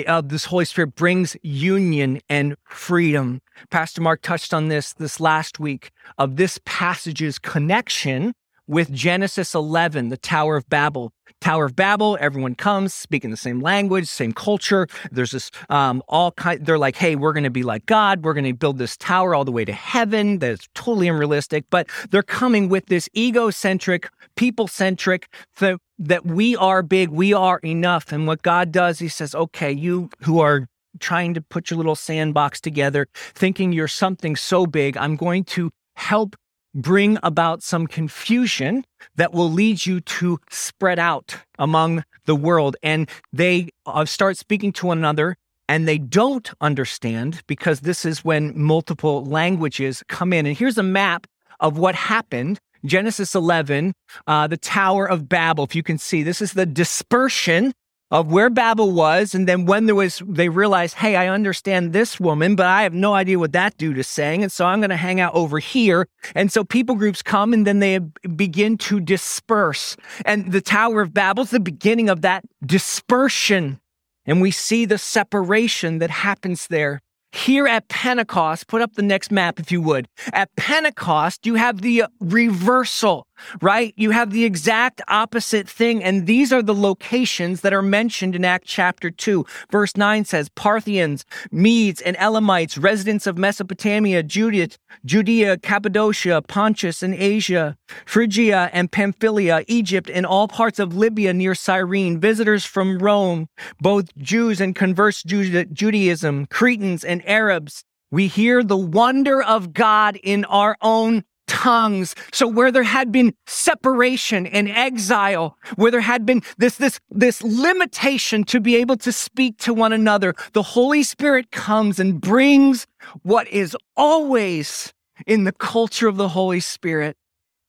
of 0.07 0.29
this 0.29 0.47
Holy 0.47 0.65
Spirit 0.65 0.95
brings 0.95 1.37
union 1.43 2.21
and 2.29 2.57
freedom. 2.65 3.41
Pastor 3.71 4.01
Mark 4.01 4.23
touched 4.23 4.55
on 4.55 4.69
this 4.69 4.93
this 4.95 5.21
last 5.21 5.59
week 5.59 5.91
of 6.19 6.37
this 6.37 6.61
passage's 6.65 7.39
connection 7.39 8.35
with 8.67 8.93
Genesis 8.93 9.53
11, 9.53 10.11
the 10.11 10.17
Tower 10.17 10.57
of 10.57 10.69
Babel. 10.69 11.13
Tower 11.41 11.65
of 11.65 11.75
Babel, 11.75 12.17
everyone 12.21 12.55
comes 12.55 12.95
speaking 12.95 13.31
the 13.31 13.37
same 13.37 13.61
language, 13.61 14.07
same 14.07 14.33
culture. 14.33 14.87
There's 15.11 15.33
this 15.33 15.51
um, 15.71 16.03
all 16.07 16.33
kind. 16.33 16.65
They're 16.65 16.79
like, 16.79 16.97
hey, 16.97 17.17
we're 17.17 17.33
going 17.33 17.45
to 17.45 17.51
be 17.51 17.63
like 17.63 17.87
God. 17.87 18.23
We're 18.25 18.35
going 18.35 18.45
to 18.45 18.53
build 18.53 18.79
this 18.79 18.97
tower 18.97 19.35
all 19.35 19.45
the 19.45 19.51
way 19.51 19.65
to 19.65 19.73
heaven. 19.73 20.39
That's 20.39 20.69
totally 20.75 21.09
unrealistic. 21.09 21.65
But 21.71 21.89
they're 22.11 22.23
coming 22.23 22.69
with 22.69 22.87
this 22.87 23.09
egocentric, 23.17 24.09
people 24.37 24.69
centric 24.69 25.29
th- 25.59 25.79
that 26.01 26.27
we 26.27 26.57
are 26.57 26.83
big, 26.83 27.11
we 27.11 27.33
are 27.33 27.59
enough. 27.59 28.11
And 28.11 28.27
what 28.27 28.43
God 28.43 28.73
does, 28.73 28.99
He 28.99 29.09
says, 29.09 29.35
okay, 29.35 29.71
you 29.71 30.11
who 30.23 30.41
are 30.41 30.67
trying 30.99 31.35
to 31.35 31.41
put 31.41 31.71
your 31.71 31.77
little 31.77 31.95
sandbox 31.95 32.61
together, 32.61 33.07
thinking 33.15 33.73
you're 33.73 33.87
something 33.87 34.35
so 34.35 34.67
big, 34.67 34.97
I'm 34.97 35.17
going 35.17 35.45
to 35.45 35.71
help 35.95 36.35
bring 36.75 37.19
about 37.23 37.63
some 37.63 37.87
confusion 37.87 38.85
that 39.17 39.33
will 39.33 39.51
lead 39.51 39.87
you 39.87 40.01
to 40.01 40.39
spread 40.51 40.99
out 40.99 41.37
among 41.59 42.05
the 42.27 42.35
world. 42.35 42.77
And 42.83 43.09
they 43.33 43.71
uh, 43.87 44.05
start 44.05 44.37
speaking 44.37 44.73
to 44.75 44.87
one 44.87 44.99
another 44.99 45.37
and 45.69 45.87
they 45.87 45.99
don't 45.99 46.51
understand 46.61 47.43
because 47.47 47.81
this 47.81 48.05
is 48.05 48.25
when 48.25 48.59
multiple 48.59 49.25
languages 49.25 50.03
come 50.09 50.33
in. 50.33 50.47
And 50.47 50.57
here's 50.57 50.79
a 50.79 50.83
map 50.83 51.27
of 51.61 51.79
what 51.79 51.95
happened. 51.95 52.59
Genesis 52.85 53.35
11, 53.35 53.95
uh, 54.27 54.47
the 54.47 54.57
Tower 54.57 55.09
of 55.09 55.29
Babel. 55.29 55.65
If 55.65 55.75
you 55.75 55.83
can 55.83 55.99
see, 55.99 56.23
this 56.23 56.41
is 56.41 56.53
the 56.53 56.67
dispersion 56.67 57.73
of 58.11 58.33
where 58.33 58.51
Babel 58.51 58.91
was. 58.91 59.35
And 59.35 59.47
then 59.47 59.67
when 59.67 59.87
there 59.87 59.95
was, 59.95 60.23
they 60.27 60.49
realized, 60.49 60.97
hey, 60.97 61.15
I 61.15 61.29
understand 61.29 61.93
this 61.93 62.19
woman, 62.19 62.57
but 62.57 62.67
I 62.67 62.83
have 62.83 62.93
no 62.93 63.15
idea 63.15 63.39
what 63.39 63.53
that 63.53 63.77
dude 63.77 63.99
is 63.99 64.09
saying. 64.09 64.43
And 64.43 64.51
so 64.51 64.67
I'm 64.67 64.81
going 64.81 64.91
to 64.91 64.97
hang 64.97 65.21
out 65.21 65.35
over 65.35 65.59
here. 65.59 66.09
And 66.35 66.51
so 66.51 66.65
people 66.65 66.97
groups 66.97 67.23
come 67.23 67.53
and 67.53 67.67
then 67.67 67.79
they 67.79 67.99
begin 67.99 68.79
to 68.79 69.01
disperse. 69.01 69.97
And 70.25 70.51
the 70.51 70.61
Tower 70.61 71.03
of 71.03 71.15
Babel 71.15 71.45
is 71.45 71.51
the 71.51 71.61
beginning 71.61 72.09
of 72.09 72.23
that 72.23 72.45
dispersion. 72.65 73.81
And 74.27 74.41
we 74.41 74.51
see 74.51 74.85
the 74.85 74.99
separation 74.99 75.99
that 75.99 76.11
happens 76.11 76.67
there. 76.67 77.01
Here 77.33 77.67
at 77.69 77.89
Pentecost, 77.89 78.67
put 78.67 78.83
up 78.83 78.95
the 78.95 79.03
next 79.03 79.31
map 79.31 79.61
if 79.61 79.71
you 79.71 79.81
would. 79.83 80.09
At 80.33 80.55
Pentecost, 80.57 81.47
you 81.47 81.55
have 81.55 81.81
the 81.81 82.05
reversal, 82.19 83.27
right? 83.61 83.95
You 83.97 84.11
have 84.11 84.31
the 84.31 84.45
exact 84.45 85.01
opposite 85.09 85.69
thing. 85.69 86.03
And 86.03 86.27
these 86.27 86.53
are 86.53 86.63
the 86.63 86.75
locations 86.75 87.61
that 87.63 87.73
are 87.73 87.83
mentioned 87.83 88.35
in 88.35 88.45
Act 88.45 88.67
chapter 88.67 89.11
2. 89.11 89.45
Verse 89.71 89.97
9 89.97 90.25
says 90.25 90.49
Parthians, 90.51 91.25
Medes, 91.51 92.01
and 92.01 92.17
Elamites, 92.17 92.79
residents 92.79 93.27
of 93.27 93.39
Mesopotamia, 93.39 94.23
Judea, 94.23 94.69
Judea, 95.05 95.59
Cappadocia, 95.59 96.43
Pontus, 96.43 97.03
and 97.03 97.15
Asia, 97.15 97.77
Phrygia 98.07 98.71
and 98.73 98.91
Pamphylia, 98.91 99.65
Egypt, 99.69 100.11
and 100.13 100.27
all 100.27 100.49
parts 100.49 100.79
of 100.79 100.97
Libya 100.97 101.33
near 101.33 101.55
Cyrene, 101.55 102.19
visitors 102.19 102.65
from 102.65 102.99
Rome, 102.99 103.49
both 103.81 104.17
Jews 104.17 104.61
and 104.61 104.75
converts 104.75 105.23
Judaism, 105.23 106.47
Cretans 106.47 107.05
and 107.05 107.27
Arabs. 107.29 107.85
We 108.11 108.27
hear 108.27 108.65
the 108.65 108.77
wonder 108.77 109.41
of 109.41 109.73
God 109.73 110.19
in 110.23 110.45
our 110.47 110.77
own 110.83 111.25
tongues. 111.51 112.15
So 112.33 112.47
where 112.47 112.71
there 112.71 112.85
had 112.85 113.11
been 113.11 113.35
separation 113.47 114.47
and 114.47 114.69
exile, 114.69 115.57
where 115.75 115.91
there 115.91 116.01
had 116.01 116.25
been 116.25 116.43
this, 116.59 116.77
this, 116.77 117.01
this 117.11 117.43
limitation 117.43 118.45
to 118.45 118.61
be 118.61 118.77
able 118.77 118.97
to 118.99 119.11
speak 119.11 119.59
to 119.59 119.75
one 119.75 119.93
another, 119.93 120.35
the 120.53 120.63
Holy 120.63 121.03
Spirit 121.03 121.51
comes 121.51 121.99
and 121.99 122.21
brings 122.21 122.87
what 123.23 123.49
is 123.49 123.77
always 123.97 124.95
in 125.27 125.43
the 125.43 125.53
culture 125.53 126.07
of 126.07 126.17
the 126.17 126.29
Holy 126.29 126.61
Spirit. 126.61 127.17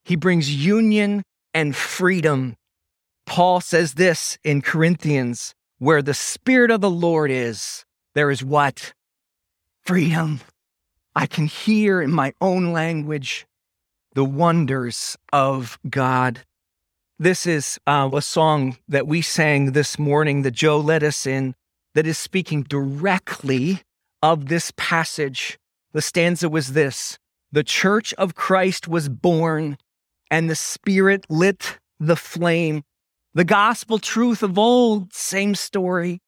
He 0.04 0.14
brings 0.14 0.54
union 0.54 1.24
and 1.52 1.74
freedom. 1.74 2.56
Paul 3.26 3.60
says 3.60 3.94
this 3.94 4.38
in 4.44 4.62
Corinthians, 4.62 5.54
where 5.78 6.02
the 6.02 6.14
Spirit 6.14 6.70
of 6.70 6.80
the 6.80 6.90
Lord 6.90 7.32
is, 7.32 7.84
there 8.14 8.30
is 8.30 8.44
what? 8.44 8.92
Freedom. 9.84 10.40
I 11.16 11.26
can 11.26 11.46
hear 11.46 12.00
in 12.00 12.12
my 12.12 12.32
own 12.40 12.72
language 12.72 13.44
the 14.14 14.24
wonders 14.24 15.16
of 15.32 15.78
God. 15.88 16.40
This 17.18 17.46
is 17.46 17.78
uh, 17.86 18.10
a 18.12 18.22
song 18.22 18.76
that 18.88 19.06
we 19.06 19.22
sang 19.22 19.72
this 19.72 19.98
morning 19.98 20.42
that 20.42 20.52
Joe 20.52 20.78
led 20.78 21.02
us 21.02 21.26
in 21.26 21.54
that 21.94 22.06
is 22.06 22.18
speaking 22.18 22.62
directly 22.62 23.82
of 24.22 24.48
this 24.48 24.72
passage. 24.76 25.58
The 25.92 26.02
stanza 26.02 26.48
was 26.48 26.72
this 26.72 27.18
The 27.52 27.64
church 27.64 28.12
of 28.14 28.34
Christ 28.34 28.88
was 28.88 29.08
born, 29.08 29.78
and 30.30 30.48
the 30.50 30.56
Spirit 30.56 31.26
lit 31.28 31.78
the 32.00 32.16
flame. 32.16 32.82
The 33.34 33.44
gospel 33.44 33.98
truth 33.98 34.42
of 34.42 34.58
old, 34.58 35.14
same 35.14 35.54
story. 35.54 36.20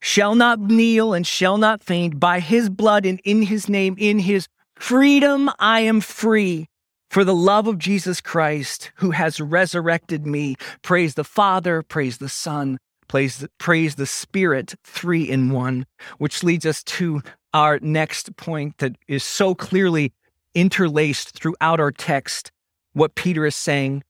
Shall 0.00 0.34
not 0.34 0.60
kneel 0.60 1.14
and 1.14 1.24
shall 1.26 1.56
not 1.56 1.82
faint 1.82 2.18
by 2.18 2.40
his 2.40 2.68
blood 2.68 3.06
and 3.06 3.20
in 3.24 3.42
his 3.42 3.68
name, 3.68 3.94
in 3.96 4.18
his 4.18 4.48
freedom 4.74 5.48
I 5.60 5.80
am 5.80 6.00
free. 6.00 6.68
For 7.12 7.24
the 7.24 7.34
love 7.34 7.66
of 7.66 7.78
Jesus 7.78 8.22
Christ, 8.22 8.90
who 8.94 9.10
has 9.10 9.38
resurrected 9.38 10.26
me, 10.26 10.54
praise 10.80 11.12
the 11.14 11.24
Father, 11.24 11.82
praise 11.82 12.16
the 12.16 12.30
Son, 12.30 12.78
praise 13.06 13.36
the, 13.36 13.50
praise 13.58 13.96
the 13.96 14.06
Spirit, 14.06 14.76
three 14.82 15.28
in 15.28 15.50
one, 15.50 15.84
which 16.16 16.42
leads 16.42 16.64
us 16.64 16.82
to 16.84 17.20
our 17.52 17.78
next 17.80 18.34
point 18.36 18.78
that 18.78 18.96
is 19.08 19.22
so 19.22 19.54
clearly 19.54 20.14
interlaced 20.54 21.38
throughout 21.38 21.80
our 21.80 21.92
text. 21.92 22.50
What 22.94 23.14
Peter 23.14 23.44
is 23.44 23.56
saying 23.56 24.04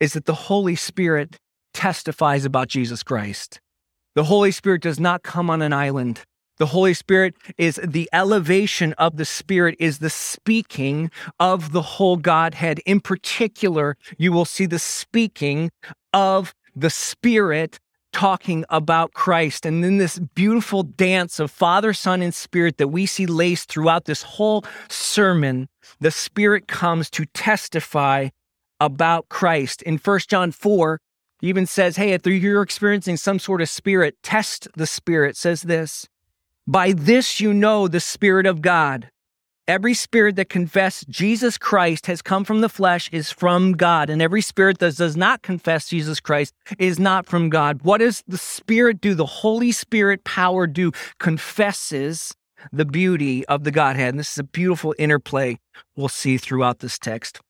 is 0.00 0.14
that 0.14 0.24
the 0.24 0.34
Holy 0.34 0.74
Spirit 0.74 1.36
testifies 1.72 2.44
about 2.44 2.66
Jesus 2.66 3.04
Christ. 3.04 3.60
The 4.16 4.24
Holy 4.24 4.50
Spirit 4.50 4.82
does 4.82 4.98
not 4.98 5.22
come 5.22 5.50
on 5.50 5.62
an 5.62 5.72
island. 5.72 6.24
The 6.60 6.66
Holy 6.66 6.92
Spirit 6.92 7.36
is 7.56 7.80
the 7.82 8.06
elevation 8.12 8.92
of 8.98 9.16
the 9.16 9.24
Spirit, 9.24 9.76
is 9.78 10.00
the 10.00 10.10
speaking 10.10 11.10
of 11.38 11.72
the 11.72 11.80
whole 11.80 12.18
Godhead. 12.18 12.80
In 12.84 13.00
particular, 13.00 13.96
you 14.18 14.30
will 14.30 14.44
see 14.44 14.66
the 14.66 14.78
speaking 14.78 15.70
of 16.12 16.54
the 16.76 16.90
Spirit 16.90 17.80
talking 18.12 18.66
about 18.68 19.14
Christ. 19.14 19.64
And 19.64 19.82
then 19.82 19.96
this 19.96 20.18
beautiful 20.18 20.82
dance 20.82 21.40
of 21.40 21.50
Father, 21.50 21.94
Son, 21.94 22.20
and 22.20 22.34
Spirit 22.34 22.76
that 22.76 22.88
we 22.88 23.06
see 23.06 23.24
laced 23.24 23.70
throughout 23.70 24.04
this 24.04 24.22
whole 24.22 24.62
sermon, 24.90 25.66
the 26.00 26.10
Spirit 26.10 26.68
comes 26.68 27.08
to 27.12 27.24
testify 27.32 28.28
about 28.78 29.30
Christ. 29.30 29.80
In 29.80 29.96
1 29.96 30.20
John 30.28 30.52
4, 30.52 31.00
he 31.40 31.48
even 31.48 31.64
says, 31.64 31.96
Hey, 31.96 32.12
if 32.12 32.26
you're 32.26 32.60
experiencing 32.60 33.16
some 33.16 33.38
sort 33.38 33.62
of 33.62 33.70
spirit, 33.70 34.16
test 34.22 34.68
the 34.76 34.86
spirit, 34.86 35.38
says 35.38 35.62
this. 35.62 36.06
By 36.70 36.92
this 36.92 37.40
you 37.40 37.52
know 37.52 37.88
the 37.88 37.98
Spirit 37.98 38.46
of 38.46 38.62
God. 38.62 39.10
Every 39.66 39.92
spirit 39.92 40.36
that 40.36 40.48
confesses 40.48 41.04
Jesus 41.08 41.58
Christ 41.58 42.06
has 42.06 42.22
come 42.22 42.44
from 42.44 42.60
the 42.60 42.68
flesh 42.68 43.10
is 43.12 43.32
from 43.32 43.72
God, 43.72 44.08
and 44.08 44.22
every 44.22 44.40
spirit 44.40 44.78
that 44.78 44.96
does 44.96 45.16
not 45.16 45.42
confess 45.42 45.88
Jesus 45.88 46.20
Christ 46.20 46.54
is 46.78 47.00
not 47.00 47.26
from 47.26 47.50
God. 47.50 47.82
What 47.82 47.98
does 47.98 48.22
the 48.28 48.38
Spirit 48.38 49.00
do? 49.00 49.16
The 49.16 49.26
Holy 49.26 49.72
Spirit 49.72 50.22
power 50.22 50.68
do? 50.68 50.92
Confesses 51.18 52.36
the 52.70 52.84
beauty 52.84 53.44
of 53.46 53.64
the 53.64 53.72
Godhead. 53.72 54.10
And 54.10 54.20
this 54.20 54.30
is 54.30 54.38
a 54.38 54.44
beautiful 54.44 54.94
interplay 54.96 55.58
we'll 55.96 56.06
see 56.06 56.38
throughout 56.38 56.78
this 56.78 57.00
text. 57.00 57.40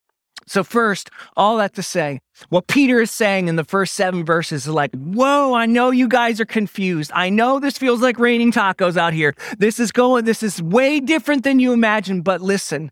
So, 0.46 0.64
first, 0.64 1.10
all 1.36 1.58
that 1.58 1.74
to 1.74 1.82
say, 1.82 2.20
what 2.48 2.66
Peter 2.66 3.00
is 3.00 3.10
saying 3.10 3.48
in 3.48 3.56
the 3.56 3.64
first 3.64 3.94
seven 3.94 4.24
verses 4.24 4.66
is 4.66 4.72
like, 4.72 4.90
whoa, 4.94 5.54
I 5.54 5.66
know 5.66 5.90
you 5.90 6.08
guys 6.08 6.40
are 6.40 6.46
confused. 6.46 7.12
I 7.14 7.30
know 7.30 7.60
this 7.60 7.78
feels 7.78 8.00
like 8.00 8.18
raining 8.18 8.50
tacos 8.50 8.96
out 8.96 9.12
here. 9.12 9.34
This 9.58 9.78
is 9.78 9.92
going, 9.92 10.24
this 10.24 10.42
is 10.42 10.60
way 10.60 10.98
different 10.98 11.44
than 11.44 11.60
you 11.60 11.72
imagine, 11.72 12.22
but 12.22 12.40
listen, 12.40 12.90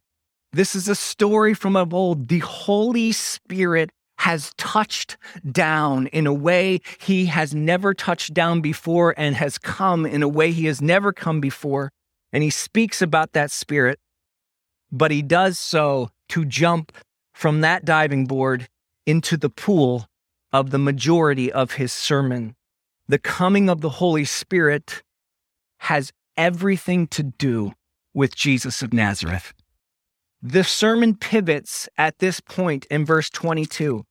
This 0.53 0.75
is 0.75 0.89
a 0.89 0.95
story 0.95 1.53
from 1.55 1.77
of 1.77 1.93
old. 1.93 2.29
The 2.29 2.39
Holy 2.39 3.13
Spirit 3.13 3.91
has 4.19 4.53
touched 4.57 5.17
down 5.51 6.07
in 6.09 6.27
a 6.27 6.33
way 6.33 6.81
he 7.01 7.27
has 7.27 7.55
never 7.55 7.95
touched 7.95 8.35
down 8.35 8.61
before 8.61 9.15
and 9.17 9.37
has 9.37 9.59
come 9.59 10.07
in 10.07 10.23
a 10.23 10.29
way 10.29 10.51
he 10.51 10.67
has 10.67 10.81
never 10.83 11.13
come 11.13 11.41
before. 11.41 11.91
And 12.33 12.43
he 12.43 12.51
speaks 12.51 13.01
about 13.01 13.33
that 13.33 13.51
spirit, 13.51 14.01
but 14.91 15.11
he 15.11 15.23
does 15.23 15.59
so 15.59 16.11
to 16.31 16.45
jump 16.45 16.93
from 17.39 17.61
that 17.61 17.85
diving 17.85 18.27
board 18.27 18.67
into 19.07 19.37
the 19.37 19.49
pool 19.49 20.09
of 20.53 20.71
the 20.71 20.79
majority 20.79 21.53
of 21.53 21.75
his 21.75 21.93
sermon. 21.93 22.57
The 23.07 23.21
coming 23.21 23.71
of 23.71 23.81
the 23.81 23.91
Holy 23.91 24.25
Spirit 24.25 25.05
has 25.79 26.13
everything 26.37 27.07
to 27.07 27.23
do 27.23 27.75
with 28.13 28.35
Jesus 28.35 28.83
of 28.83 28.93
Nazareth. 28.93 29.55
The 30.43 30.65
sermon 30.65 31.15
pivots 31.15 31.89
at 31.97 32.19
this 32.19 32.41
point 32.41 32.87
in 32.87 33.07
verse 33.07 33.31
22, 33.31 34.05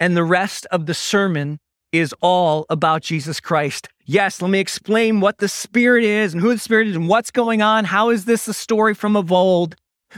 and 0.00 0.16
the 0.16 0.24
rest 0.24 0.66
of 0.72 0.86
the 0.86 0.94
sermon 0.94 1.60
is 1.92 2.12
all 2.20 2.66
about 2.68 3.02
Jesus 3.02 3.38
Christ. 3.38 3.88
Yes, 4.06 4.42
let 4.42 4.50
me 4.50 4.58
explain 4.58 5.20
what 5.20 5.38
the 5.38 5.48
Spirit 5.48 6.02
is 6.02 6.34
and 6.34 6.42
who 6.42 6.52
the 6.52 6.58
Spirit 6.58 6.88
is 6.88 6.96
and 6.96 7.08
what's 7.08 7.30
going 7.30 7.62
on. 7.62 7.84
How 7.84 8.10
is 8.10 8.24
this 8.24 8.48
a 8.48 8.54
story 8.54 8.92
from 8.92 9.16
of 9.16 9.30
old? 9.30 9.76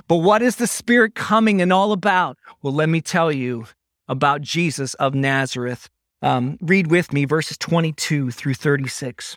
But 0.09 0.17
what 0.17 0.43
is 0.43 0.57
the 0.57 0.67
Spirit 0.67 1.15
coming 1.15 1.63
and 1.63 1.73
all 1.73 1.93
about? 1.93 2.39
Well, 2.63 2.73
let 2.73 2.89
me 2.89 3.01
tell 3.01 3.33
you 3.33 3.67
about 4.09 4.43
Jesus 4.43 4.95
of 4.95 5.15
Nazareth. 5.15 5.89
Um, 6.23 6.59
read 6.61 6.91
with 6.91 7.13
me 7.13 7.25
verses 7.25 7.59
22 7.59 8.31
through 8.31 8.55
36. 8.55 9.37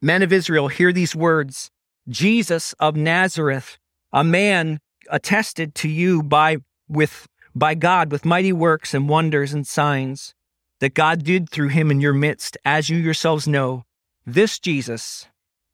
Men 0.00 0.22
of 0.22 0.32
Israel, 0.32 0.68
hear 0.68 0.92
these 0.92 1.14
words 1.14 1.70
Jesus 2.08 2.72
of 2.74 2.96
Nazareth, 2.96 3.78
a 4.12 4.24
man 4.24 4.80
attested 5.10 5.74
to 5.76 5.88
you 5.88 6.22
by 6.22 6.58
with 6.88 7.26
by 7.54 7.74
God 7.74 8.10
with 8.10 8.24
mighty 8.24 8.52
works 8.52 8.94
and 8.94 9.08
wonders 9.08 9.52
and 9.52 9.66
signs 9.66 10.34
that 10.80 10.94
God 10.94 11.22
did 11.22 11.48
through 11.48 11.68
him 11.68 11.90
in 11.90 12.00
your 12.00 12.14
midst, 12.14 12.56
as 12.64 12.88
you 12.88 12.96
yourselves 12.96 13.46
know. 13.46 13.84
This 14.26 14.58
Jesus, 14.58 15.28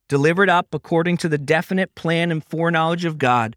delivered 0.08 0.50
up 0.50 0.74
according 0.74 1.18
to 1.18 1.28
the 1.28 1.38
definite 1.38 1.94
plan 1.94 2.30
and 2.30 2.44
foreknowledge 2.44 3.04
of 3.04 3.18
God, 3.18 3.56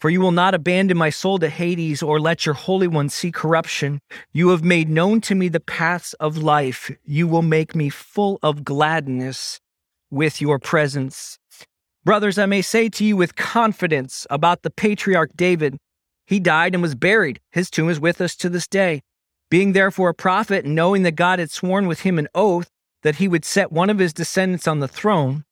For 0.00 0.10
you 0.10 0.20
will 0.20 0.32
not 0.32 0.54
abandon 0.54 0.96
my 0.96 1.10
soul 1.10 1.38
to 1.38 1.48
Hades 1.48 2.02
or 2.04 2.20
let 2.20 2.46
your 2.46 2.54
Holy 2.54 2.86
One 2.86 3.08
see 3.08 3.32
corruption. 3.32 4.00
You 4.32 4.50
have 4.50 4.62
made 4.62 4.88
known 4.88 5.20
to 5.22 5.34
me 5.34 5.48
the 5.48 5.58
paths 5.58 6.12
of 6.14 6.36
life. 6.38 6.90
You 7.04 7.26
will 7.26 7.42
make 7.42 7.74
me 7.74 7.88
full 7.88 8.38
of 8.40 8.62
gladness 8.62 9.60
with 10.10 10.40
your 10.40 10.60
presence. 10.60 11.38
Brothers, 12.04 12.38
I 12.38 12.46
may 12.46 12.62
say 12.62 12.88
to 12.90 13.04
you 13.04 13.16
with 13.16 13.34
confidence 13.34 14.24
about 14.30 14.62
the 14.62 14.70
patriarch 14.70 15.32
David. 15.34 15.76
He 16.26 16.38
died 16.38 16.74
and 16.74 16.82
was 16.82 16.94
buried. 16.94 17.40
His 17.50 17.68
tomb 17.68 17.88
is 17.88 17.98
with 17.98 18.20
us 18.20 18.36
to 18.36 18.48
this 18.48 18.68
day. 18.68 19.02
Being 19.50 19.72
therefore 19.72 20.10
a 20.10 20.14
prophet, 20.14 20.64
and 20.64 20.74
knowing 20.74 21.02
that 21.02 21.16
God 21.16 21.38
had 21.38 21.50
sworn 21.50 21.88
with 21.88 22.00
him 22.00 22.18
an 22.18 22.28
oath 22.34 22.68
that 23.02 23.16
he 23.16 23.28
would 23.28 23.44
set 23.44 23.72
one 23.72 23.90
of 23.90 23.98
his 23.98 24.12
descendants 24.12 24.68
on 24.68 24.80
the 24.80 24.88
throne, 24.88 25.44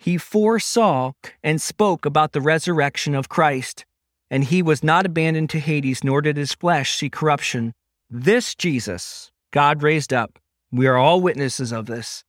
he 0.00 0.16
foresaw 0.16 1.12
and 1.44 1.60
spoke 1.60 2.06
about 2.06 2.32
the 2.32 2.40
resurrection 2.40 3.14
of 3.14 3.28
Christ. 3.28 3.84
And 4.30 4.44
he 4.44 4.62
was 4.62 4.82
not 4.82 5.06
abandoned 5.06 5.50
to 5.50 5.60
Hades, 5.60 6.02
nor 6.02 6.22
did 6.22 6.36
his 6.36 6.54
flesh 6.54 6.96
see 6.96 7.10
corruption. 7.10 7.74
This 8.08 8.54
Jesus 8.54 9.30
God 9.52 9.82
raised 9.82 10.12
up. 10.12 10.38
We 10.72 10.86
are 10.86 10.96
all 10.96 11.20
witnesses 11.20 11.72
of 11.72 11.86
this. 11.86 12.24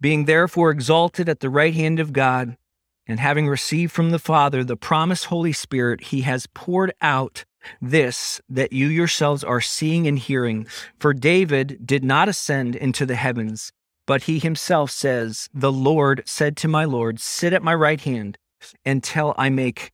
Being 0.00 0.24
therefore 0.24 0.70
exalted 0.70 1.28
at 1.28 1.40
the 1.40 1.50
right 1.50 1.74
hand 1.74 2.00
of 2.00 2.12
God, 2.12 2.56
and 3.06 3.18
having 3.18 3.48
received 3.48 3.92
from 3.92 4.10
the 4.10 4.18
Father 4.18 4.62
the 4.62 4.76
promised 4.76 5.26
Holy 5.26 5.52
Spirit, 5.52 6.04
he 6.04 6.20
has 6.22 6.46
poured 6.54 6.92
out 7.02 7.44
this 7.82 8.40
that 8.48 8.72
you 8.72 8.86
yourselves 8.86 9.44
are 9.44 9.60
seeing 9.60 10.06
and 10.06 10.18
hearing. 10.18 10.66
For 10.98 11.12
David 11.12 11.84
did 11.84 12.04
not 12.04 12.28
ascend 12.28 12.76
into 12.76 13.04
the 13.04 13.16
heavens, 13.16 13.72
but 14.10 14.24
he 14.24 14.40
himself 14.40 14.90
says, 14.90 15.48
The 15.54 15.70
Lord 15.70 16.24
said 16.26 16.56
to 16.56 16.66
my 16.66 16.84
Lord, 16.84 17.20
Sit 17.20 17.52
at 17.52 17.62
my 17.62 17.72
right 17.72 18.00
hand 18.00 18.38
until 18.84 19.36
I 19.38 19.50
make 19.50 19.92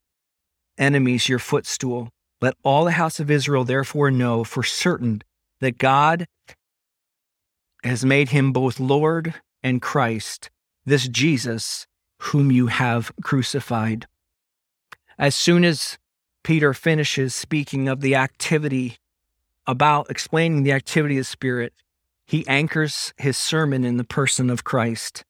enemies 0.79 1.29
your 1.29 1.39
footstool. 1.39 2.09
Let 2.41 2.55
all 2.63 2.87
the 2.87 2.93
house 2.93 3.21
of 3.21 3.31
Israel 3.31 3.65
therefore 3.65 4.11
know 4.11 4.43
for 4.43 4.63
certain 4.63 5.21
that 5.61 5.77
God 5.77 6.29
has 7.85 8.07
made 8.07 8.31
him 8.31 8.55
both 8.55 8.81
Lord 8.81 9.35
and 9.63 9.83
Christ, 9.83 10.49
this 10.87 11.09
Jesus 11.09 11.87
whom 12.21 12.51
you 12.51 12.69
have 12.69 13.13
crucified. 13.23 14.07
As 15.19 15.35
soon 15.35 15.63
as 15.63 15.99
Peter 16.43 16.73
finishes 16.73 17.35
speaking 17.35 17.87
of 17.87 18.01
the 18.01 18.15
activity 18.15 18.97
about 19.67 20.09
explaining 20.09 20.63
the 20.63 20.73
activity 20.73 21.19
of 21.19 21.21
the 21.21 21.25
Spirit, 21.25 21.75
he 22.27 22.47
anchors 22.47 23.13
his 23.17 23.39
sermon 23.39 23.85
in 23.85 23.97
the 23.97 24.05
person 24.05 24.51
of 24.51 24.65
Christ. 24.65 25.25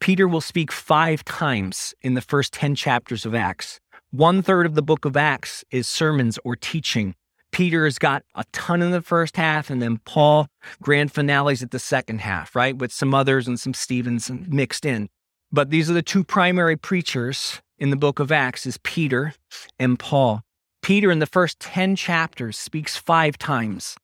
Peter 0.00 0.28
will 0.28 0.40
speak 0.40 0.70
five 0.72 1.24
times 1.24 1.94
in 2.02 2.14
the 2.14 2.20
first 2.20 2.52
10 2.52 2.74
chapters 2.74 3.24
of 3.24 3.34
Acts. 3.34 3.80
One 4.10 4.42
third 4.42 4.66
of 4.66 4.74
the 4.74 4.82
book 4.82 5.04
of 5.04 5.16
Acts 5.16 5.64
is 5.70 5.88
sermons 5.88 6.38
or 6.44 6.56
teaching. 6.56 7.14
Peter 7.52 7.84
has 7.84 7.98
got 7.98 8.24
a 8.34 8.44
ton 8.52 8.82
in 8.82 8.90
the 8.90 9.00
first 9.00 9.36
half, 9.36 9.70
and 9.70 9.80
then 9.80 9.98
Paul, 10.04 10.48
grand 10.82 11.12
finales 11.12 11.62
at 11.62 11.70
the 11.70 11.78
second 11.78 12.20
half, 12.20 12.56
right? 12.56 12.76
With 12.76 12.92
some 12.92 13.14
others 13.14 13.46
and 13.46 13.58
some 13.58 13.74
Stephens 13.74 14.30
mixed 14.30 14.84
in. 14.84 15.08
But 15.52 15.70
these 15.70 15.88
are 15.88 15.94
the 15.94 16.02
two 16.02 16.24
primary 16.24 16.76
preachers 16.76 17.62
in 17.78 17.90
the 17.90 17.96
book 17.96 18.18
of 18.18 18.32
Acts 18.32 18.66
is 18.66 18.78
Peter 18.82 19.34
and 19.78 19.98
Paul. 19.98 20.42
Peter 20.82 21.10
in 21.10 21.20
the 21.20 21.26
first 21.26 21.60
10 21.60 21.94
chapters 21.96 22.58
speaks 22.58 22.96
5 22.96 23.38
times. 23.38 23.96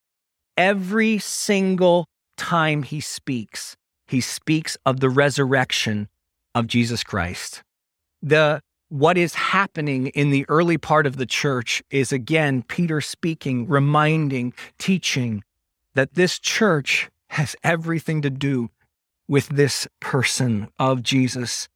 Every 0.57 1.19
single 1.19 2.07
time 2.41 2.83
he 2.83 3.01
speaks, 3.01 3.77
he 4.09 4.23
speaks 4.23 4.77
of 4.87 5.01
the 5.01 5.11
resurrection 5.11 6.09
of 6.55 6.67
Jesus 6.67 7.05
Christ. 7.05 7.63
The 8.23 8.63
what 8.89 9.17
is 9.17 9.35
happening 9.35 10.09
in 10.09 10.31
the 10.31 10.45
early 10.49 10.79
part 10.79 11.07
of 11.07 11.17
the 11.17 11.27
church 11.27 11.83
is 11.91 12.13
again 12.13 12.63
Peter 12.63 13.01
speaking, 13.01 13.69
reminding, 13.69 14.55
teaching 14.79 15.45
that 15.95 16.15
this 16.15 16.39
church 16.39 17.11
has 17.29 17.55
everything 17.63 18.23
to 18.23 18.31
do 18.31 18.71
with 19.29 19.49
this 19.49 19.87
person 20.01 20.69
of 20.79 21.03
Jesus. 21.03 21.69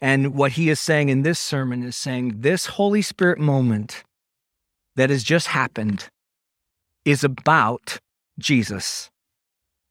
And 0.00 0.34
what 0.34 0.52
he 0.52 0.70
is 0.70 0.80
saying 0.80 1.10
in 1.10 1.22
this 1.22 1.38
sermon 1.38 1.84
is 1.84 1.94
saying 1.94 2.40
this 2.40 2.66
Holy 2.66 3.02
Spirit 3.02 3.38
moment 3.38 4.02
that 4.96 5.10
has 5.10 5.22
just 5.22 5.48
happened 5.48 6.08
is 7.04 7.22
about 7.22 8.00
Jesus. 8.38 9.10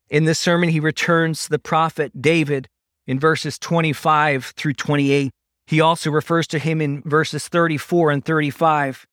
In 0.09 0.25
this 0.25 0.39
sermon, 0.39 0.69
he 0.69 0.79
returns 0.79 1.43
to 1.43 1.49
the 1.49 1.59
prophet 1.59 2.21
David 2.21 2.67
in 3.07 3.19
verses 3.19 3.57
25 3.57 4.53
through 4.55 4.73
28. 4.73 5.31
He 5.67 5.81
also 5.81 6.11
refers 6.11 6.47
to 6.47 6.59
him 6.59 6.81
in 6.81 7.01
verses 7.03 7.47
34 7.47 8.11
and 8.11 8.25
35. 8.25 9.05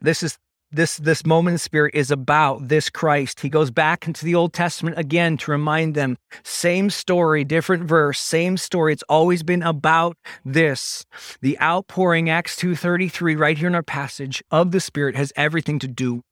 This 0.00 0.22
is 0.22 0.38
this 0.72 0.96
this 0.96 1.24
moment 1.24 1.54
in 1.54 1.58
spirit 1.58 1.94
is 1.94 2.10
about 2.10 2.66
this 2.66 2.90
Christ. 2.90 3.40
He 3.40 3.48
goes 3.48 3.70
back 3.70 4.08
into 4.08 4.24
the 4.24 4.34
Old 4.34 4.52
Testament 4.52 4.98
again 4.98 5.36
to 5.36 5.52
remind 5.52 5.94
them 5.94 6.16
same 6.42 6.90
story, 6.90 7.44
different 7.44 7.84
verse, 7.84 8.18
same 8.18 8.56
story. 8.56 8.92
It's 8.92 9.04
always 9.04 9.44
been 9.44 9.62
about 9.62 10.16
this. 10.44 11.04
The 11.42 11.60
outpouring 11.60 12.28
Acts 12.28 12.56
2:33 12.56 13.36
right 13.36 13.56
here 13.56 13.68
in 13.68 13.74
our 13.76 13.84
passage 13.84 14.42
of 14.50 14.72
the 14.72 14.80
Spirit 14.80 15.14
has 15.14 15.32
everything 15.36 15.78
to 15.78 15.86
do 15.86 16.22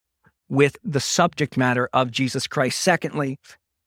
with 0.53 0.77
the 0.85 1.01
subject 1.01 1.57
matter 1.57 1.89
of 1.95 2.11
Jesus 2.11 2.47
Christ. 2.47 2.79
Secondly, 2.79 3.39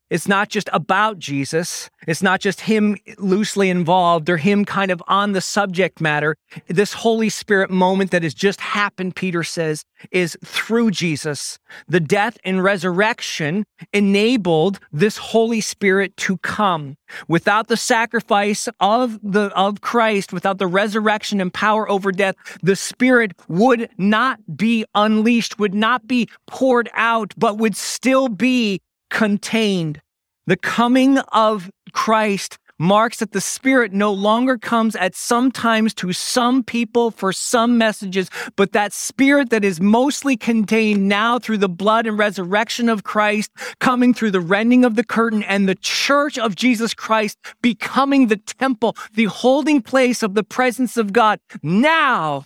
it's 0.10 0.28
not 0.28 0.50
just 0.50 0.70
about 0.72 1.18
Jesus. 1.18 1.90
It's 2.08 2.22
not 2.22 2.40
just 2.40 2.62
him 2.62 2.98
loosely 3.18 3.70
involved 3.70 4.30
or 4.30 4.38
him 4.38 4.64
kind 4.64 4.92
of 4.92 5.02
on 5.08 5.32
the 5.32 5.42
subject 5.42 6.00
matter. 6.00 6.38
This 6.68 6.94
Holy 6.94 7.30
Spirit 7.30 7.72
moment 7.72 8.12
that 8.12 8.22
has 8.22 8.34
just 8.34 8.62
happened, 8.62 9.16
Peter 9.16 9.44
says, 9.44 9.84
is 10.12 10.38
through 10.46 10.92
Jesus. 10.92 11.58
The 11.88 12.00
death 12.00 12.38
and 12.44 12.64
resurrection 12.64 13.66
enabled 13.94 14.80
this 14.92 15.18
Holy 15.18 15.62
Spirit 15.62 16.16
to 16.18 16.38
come. 16.38 16.98
Without 17.28 17.68
the 17.68 17.78
sacrifice 17.78 18.68
of 18.80 19.20
the, 19.24 19.52
of 19.56 19.82
Christ, 19.82 20.34
without 20.34 20.60
the 20.60 20.68
resurrection 20.68 21.42
and 21.42 21.54
power 21.54 21.90
over 21.90 22.12
death, 22.12 22.36
the 22.62 22.76
Spirit 22.76 23.34
would 23.48 23.90
not 23.98 24.40
be 24.56 24.86
unleashed, 24.94 25.58
would 25.58 25.74
not 25.74 26.08
be 26.08 26.30
poured 26.46 26.90
out, 26.94 27.34
but 27.38 27.58
would 27.58 27.76
still 27.76 28.28
be 28.28 28.82
contained. 29.10 30.02
The 30.48 30.58
coming 30.58 31.18
of 31.18 31.72
Christ 31.92 32.58
marks 32.78 33.20
that 33.20 33.32
the 33.32 33.42
Spirit 33.42 33.94
no 33.94 34.12
longer 34.12 34.58
comes 34.58 34.96
at 34.96 35.16
some 35.16 35.52
times 35.52 35.94
to 35.96 36.12
some 36.12 36.64
people 36.64 37.12
for 37.12 37.32
some 37.32 37.78
messages, 37.78 38.30
but 38.56 38.74
that 38.74 38.94
Spirit 38.94 39.50
that 39.50 39.64
is 39.64 39.80
mostly 39.80 40.36
contained 40.36 41.08
now 41.08 41.40
through 41.40 41.58
the 41.58 41.70
blood 41.70 42.06
and 42.06 42.18
resurrection 42.18 42.90
of 42.90 43.04
Christ, 43.04 43.52
coming 43.80 44.14
through 44.14 44.32
the 44.32 44.42
rending 44.42 44.84
of 44.84 44.96
the 44.96 45.06
curtain 45.06 45.44
and 45.44 45.68
the 45.68 45.76
church 45.76 46.38
of 46.38 46.56
Jesus 46.56 46.94
Christ 46.94 47.38
becoming 47.62 48.28
the 48.28 48.38
temple, 48.38 48.96
the 49.14 49.26
holding 49.26 49.82
place 49.82 50.22
of 50.22 50.34
the 50.34 50.44
presence 50.44 50.98
of 50.98 51.14
God. 51.14 51.40
Now, 51.64 52.46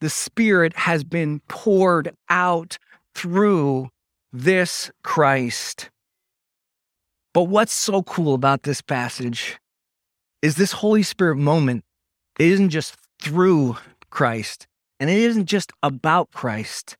the 0.00 0.10
Spirit 0.10 0.76
has 0.76 1.04
been 1.04 1.40
poured 1.48 2.14
out 2.28 2.78
through 3.14 3.88
this 4.32 4.90
Christ. 5.02 5.90
But 7.32 7.44
what's 7.44 7.72
so 7.72 8.02
cool 8.02 8.34
about 8.34 8.62
this 8.62 8.80
passage 8.80 9.58
is 10.42 10.56
this 10.56 10.72
Holy 10.72 11.02
Spirit 11.02 11.36
moment 11.36 11.84
it 12.38 12.46
isn't 12.46 12.70
just 12.70 12.96
through 13.20 13.76
Christ 14.08 14.66
and 14.98 15.10
it 15.10 15.18
isn't 15.18 15.46
just 15.46 15.72
about 15.82 16.30
Christ. 16.32 16.96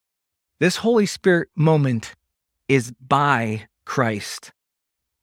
This 0.59 0.77
Holy 0.77 1.07
Spirit 1.07 1.49
moment 1.57 2.15
is 2.69 2.93
by 3.01 3.67
Christ. 3.85 4.53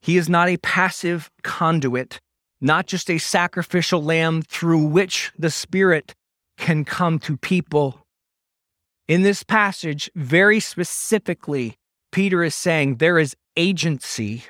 He 0.02 0.18
is 0.18 0.28
not 0.28 0.50
a 0.50 0.58
passive 0.58 1.30
conduit, 1.44 2.20
not 2.60 2.88
just 2.88 3.10
a 3.10 3.18
sacrificial 3.18 4.04
lamb 4.04 4.42
through 4.42 4.86
which 4.86 5.32
the 5.38 5.52
Spirit 5.52 6.16
can 6.58 6.84
come 6.84 7.20
to 7.20 7.38
people. 7.38 8.06
In 9.08 9.22
this 9.22 9.44
passage, 9.44 10.10
very 10.16 10.60
specifically, 10.60 11.78
Peter 12.18 12.44
is 12.44 12.56
saying 12.56 12.96
there 12.96 13.20
is 13.20 13.36
agency 13.56 14.44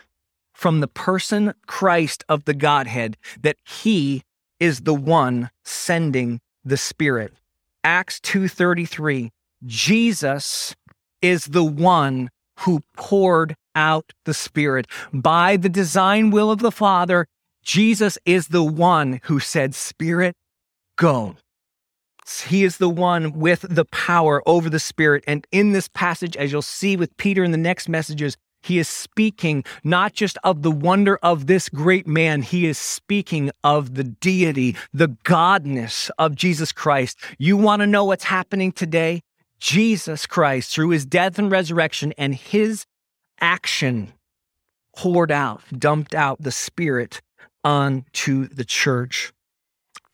from 0.53 0.79
the 0.79 0.87
person 0.87 1.53
Christ 1.65 2.23
of 2.29 2.45
the 2.45 2.53
Godhead 2.53 3.17
that 3.41 3.57
he 3.65 4.23
is 4.57 4.83
the 4.83 4.93
one 4.93 5.49
sending 5.65 6.39
the 6.63 6.77
Spirit. 6.77 7.33
Acts 7.83 8.21
2:33 8.21 9.31
Jesus 9.65 10.77
is 11.21 11.47
the 11.47 11.65
one 11.65 12.29
who 12.59 12.83
poured 12.95 13.57
out 13.75 14.13
the 14.23 14.33
Spirit. 14.33 14.87
By 15.11 15.57
the 15.57 15.67
design 15.67 16.31
will 16.31 16.49
of 16.49 16.59
the 16.59 16.71
Father, 16.71 17.27
Jesus 17.61 18.17
is 18.25 18.47
the 18.47 18.63
one 18.63 19.19
who 19.23 19.41
said, 19.41 19.75
Spirit, 19.75 20.37
go. 20.95 21.35
He 22.47 22.63
is 22.63 22.77
the 22.77 22.89
one 22.89 23.33
with 23.33 23.65
the 23.69 23.85
power 23.85 24.41
over 24.45 24.69
the 24.69 24.79
Spirit. 24.79 25.23
And 25.27 25.47
in 25.51 25.71
this 25.71 25.87
passage, 25.87 26.35
as 26.37 26.51
you'll 26.51 26.61
see 26.61 26.97
with 26.97 27.15
Peter 27.17 27.43
in 27.43 27.51
the 27.51 27.57
next 27.57 27.87
messages, 27.87 28.37
he 28.61 28.79
is 28.79 28.87
speaking 28.87 29.63
not 29.83 30.13
just 30.13 30.37
of 30.43 30.61
the 30.61 30.71
wonder 30.71 31.17
of 31.23 31.47
this 31.47 31.69
great 31.69 32.05
man, 32.05 32.41
he 32.41 32.65
is 32.65 32.77
speaking 32.77 33.51
of 33.63 33.95
the 33.95 34.03
deity, 34.03 34.75
the 34.93 35.09
godness 35.23 36.09
of 36.17 36.35
Jesus 36.35 36.71
Christ. 36.71 37.17
You 37.37 37.55
want 37.55 37.81
to 37.81 37.87
know 37.87 38.03
what's 38.03 38.25
happening 38.25 38.71
today? 38.71 39.21
Jesus 39.59 40.25
Christ, 40.25 40.71
through 40.71 40.89
his 40.89 41.05
death 41.05 41.39
and 41.39 41.49
resurrection 41.49 42.13
and 42.17 42.35
his 42.35 42.85
action, 43.39 44.13
poured 44.95 45.31
out, 45.31 45.61
dumped 45.77 46.13
out 46.13 46.41
the 46.41 46.51
Spirit 46.51 47.21
onto 47.63 48.47
the 48.47 48.65
church. 48.65 49.31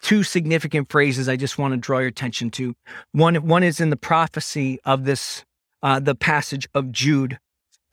Two 0.03 0.21
significant 0.21 0.91
phrases 0.91 1.27
I 1.27 1.35
just 1.35 1.57
want 1.57 1.73
to 1.73 1.77
draw 1.77 1.97
your 1.97 2.09
attention 2.09 2.51
to. 2.51 2.75
One, 3.13 3.35
one 3.47 3.63
is 3.63 3.79
in 3.79 3.89
the 3.89 3.97
prophecy 3.97 4.79
of 4.85 5.05
this, 5.05 5.43
uh, 5.81 5.99
the 5.99 6.13
passage 6.13 6.67
of 6.75 6.91
Jude 6.91 7.39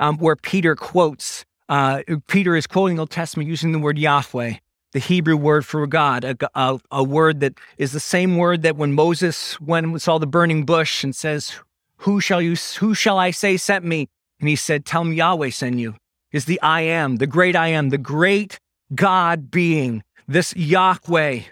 um, 0.01 0.17
where 0.17 0.35
Peter 0.35 0.75
quotes, 0.75 1.45
uh, 1.69 2.03
Peter 2.27 2.57
is 2.57 2.67
quoting 2.67 2.97
the 2.97 3.03
Old 3.03 3.11
Testament 3.11 3.49
using 3.49 3.71
the 3.71 3.79
word 3.79 3.99
Yahweh, 3.99 4.55
the 4.93 4.99
Hebrew 4.99 5.37
word 5.37 5.65
for 5.65 5.87
God, 5.87 6.25
a, 6.25 6.37
a, 6.55 6.81
a 6.91 7.05
word 7.05 7.41
that 7.41 7.55
is 7.79 7.93
the 7.93 8.01
same 8.01 8.37
word 8.37 8.63
that 8.63 8.77
when 8.77 8.93
Moses 8.93 9.61
went 9.61 9.87
and 9.87 10.03
saw 10.03 10.19
the 10.19 10.27
burning 10.27 10.65
bush 10.65 11.05
and 11.05 11.15
says, 11.15 11.55
"Who 11.99 12.21
shall 12.21 12.43
you? 12.43 12.57
Who 12.81 12.95
shall 12.95 13.19
I 13.19 13.31
say 13.31 13.57
sent 13.57 13.85
me?" 13.85 14.09
And 14.41 14.49
he 14.49 14.57
said, 14.57 14.85
"Tell 14.85 15.05
me 15.05 15.17
Yahweh 15.17 15.51
sent 15.51 15.79
you." 15.79 15.95
Is 16.33 16.47
the 16.47 16.61
I 16.61 16.81
am, 16.81 17.17
the 17.17 17.27
great 17.27 17.55
I 17.55 17.69
am, 17.69 17.91
the 17.91 17.99
great 17.99 18.59
God 18.95 19.51
being, 19.51 20.03
this 20.27 20.57
Yahweh 20.57 21.43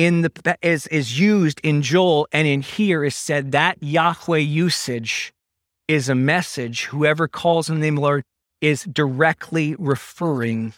in 0.00 0.22
the 0.22 0.56
is 0.62 0.86
is 0.86 1.20
used 1.20 1.60
in 1.62 1.82
Joel 1.82 2.26
and 2.32 2.48
in 2.48 2.62
here 2.62 3.04
is 3.04 3.14
said 3.14 3.52
that 3.52 3.82
Yahweh 3.82 4.38
usage 4.38 5.30
is 5.88 6.08
a 6.08 6.14
message, 6.14 6.86
whoever 6.86 7.28
calls 7.28 7.68
on 7.68 7.76
the 7.76 7.82
name 7.82 7.98
of 7.98 8.00
the 8.00 8.06
Lord 8.06 8.24
is 8.62 8.84
directly 8.84 9.76
referring 9.78 10.72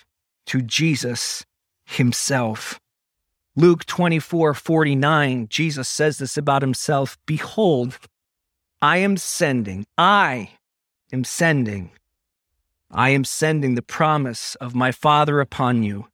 to 0.46 0.60
Jesus 0.60 1.44
himself. 1.84 2.80
Luke 3.54 3.84
24 3.84 4.54
49, 4.54 5.46
Jesus 5.48 5.88
says 5.88 6.18
this 6.18 6.36
about 6.36 6.62
himself 6.62 7.16
Behold, 7.24 7.98
I 8.80 8.96
am 8.96 9.16
sending, 9.16 9.86
I 9.96 10.50
am 11.12 11.22
sending, 11.22 11.92
I 12.90 13.10
am 13.10 13.22
sending 13.22 13.76
the 13.76 13.82
promise 13.82 14.56
of 14.56 14.74
my 14.74 14.90
Father 14.90 15.38
upon 15.38 15.84
you, 15.84 16.08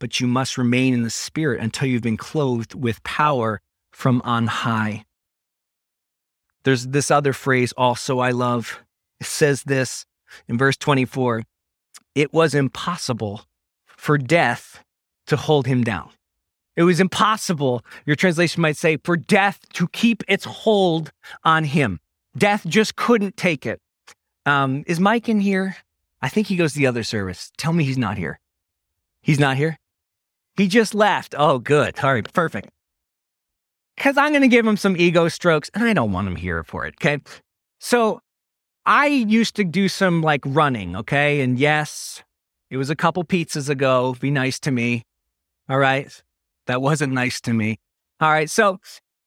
but 0.00 0.18
you 0.18 0.26
must 0.26 0.58
remain 0.58 0.92
in 0.92 1.02
the 1.02 1.10
Spirit 1.10 1.60
until 1.60 1.86
you've 1.86 2.02
been 2.02 2.16
clothed 2.16 2.74
with 2.74 3.02
power 3.04 3.60
from 3.92 4.20
on 4.24 4.48
high. 4.48 5.04
There's 6.64 6.88
this 6.88 7.10
other 7.10 7.32
phrase 7.32 7.72
also 7.76 8.18
I 8.18 8.32
love. 8.32 8.80
It 9.20 9.26
says 9.26 9.62
this 9.62 10.04
in 10.48 10.58
verse 10.58 10.76
24 10.76 11.44
It 12.14 12.32
was 12.32 12.54
impossible 12.54 13.42
for 13.86 14.18
death 14.18 14.82
to 15.26 15.36
hold 15.36 15.66
him 15.66 15.84
down. 15.84 16.10
It 16.76 16.84
was 16.84 17.00
impossible, 17.00 17.84
your 18.06 18.16
translation 18.16 18.62
might 18.62 18.76
say, 18.76 18.96
for 19.04 19.16
death 19.16 19.60
to 19.74 19.86
keep 19.88 20.22
its 20.28 20.44
hold 20.44 21.12
on 21.44 21.64
him. 21.64 22.00
Death 22.36 22.64
just 22.66 22.96
couldn't 22.96 23.36
take 23.36 23.66
it. 23.66 23.80
Um, 24.46 24.84
is 24.86 24.98
Mike 24.98 25.28
in 25.28 25.40
here? 25.40 25.76
I 26.22 26.28
think 26.28 26.46
he 26.46 26.56
goes 26.56 26.72
to 26.72 26.78
the 26.78 26.86
other 26.86 27.02
service. 27.02 27.50
Tell 27.58 27.72
me 27.72 27.84
he's 27.84 27.98
not 27.98 28.16
here. 28.16 28.40
He's 29.22 29.38
not 29.38 29.56
here? 29.56 29.78
He 30.60 30.68
just 30.68 30.94
left. 30.94 31.34
Oh, 31.36 31.58
good. 31.58 31.98
All 32.02 32.12
right, 32.12 32.32
perfect 32.32 32.70
because 34.00 34.16
I'm 34.16 34.32
going 34.32 34.40
to 34.40 34.48
give 34.48 34.66
him 34.66 34.78
some 34.78 34.96
ego 34.96 35.28
strokes 35.28 35.70
and 35.74 35.84
I 35.84 35.92
don't 35.92 36.10
want 36.10 36.26
him 36.26 36.36
here 36.36 36.64
for 36.64 36.86
it. 36.86 36.94
Okay. 36.94 37.18
So 37.80 38.20
I 38.86 39.08
used 39.08 39.56
to 39.56 39.64
do 39.64 39.88
some 39.88 40.22
like 40.22 40.40
running. 40.46 40.96
Okay. 40.96 41.42
And 41.42 41.58
yes, 41.58 42.22
it 42.70 42.78
was 42.78 42.88
a 42.88 42.96
couple 42.96 43.22
pizzas 43.24 43.68
ago. 43.68 44.16
Be 44.18 44.30
nice 44.30 44.58
to 44.60 44.70
me. 44.70 45.02
All 45.68 45.78
right. 45.78 46.10
That 46.66 46.80
wasn't 46.80 47.12
nice 47.12 47.42
to 47.42 47.52
me. 47.52 47.78
All 48.20 48.30
right. 48.30 48.48
So 48.48 48.80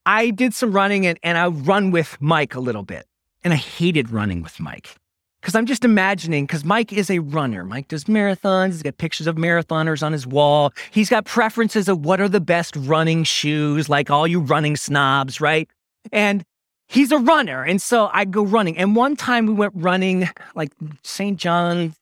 I 0.07 0.31
did 0.31 0.55
some 0.55 0.71
running 0.71 1.05
and, 1.05 1.19
and 1.21 1.37
I 1.37 1.49
run 1.49 1.91
with 1.91 2.17
Mike 2.19 2.55
a 2.55 2.59
little 2.59 2.83
bit. 2.83 3.05
And 3.43 3.53
I 3.53 3.57
hated 3.57 4.09
running 4.09 4.41
with 4.41 4.59
Mike. 4.59 4.95
Because 5.43 5.55
I'm 5.55 5.65
just 5.65 5.83
imagining, 5.83 6.45
because 6.45 6.63
Mike 6.63 6.93
is 6.93 7.11
a 7.11 7.19
runner. 7.19 7.65
Mike 7.65 7.89
does 7.89 8.05
marathons. 8.05 8.67
He's 8.67 8.81
got 8.81 8.97
pictures 8.97 9.27
of 9.27 9.35
marathoners 9.35 10.01
on 10.01 10.13
his 10.13 10.25
wall. 10.25 10.71
He's 10.89 11.09
got 11.09 11.25
preferences 11.25 11.89
of 11.89 12.05
what 12.05 12.21
are 12.21 12.29
the 12.29 12.39
best 12.39 12.77
running 12.77 13.25
shoes, 13.25 13.89
like 13.89 14.09
all 14.09 14.25
you 14.25 14.39
running 14.39 14.77
snobs, 14.77 15.41
right? 15.41 15.69
And 16.13 16.45
he's 16.87 17.11
a 17.11 17.17
runner. 17.17 17.61
And 17.61 17.81
so 17.81 18.09
I 18.13 18.23
go 18.23 18.41
running. 18.41 18.77
And 18.77 18.95
one 18.95 19.17
time 19.17 19.45
we 19.45 19.51
went 19.51 19.73
running, 19.75 20.29
like 20.55 20.71
St. 21.03 21.37
John, 21.37 21.93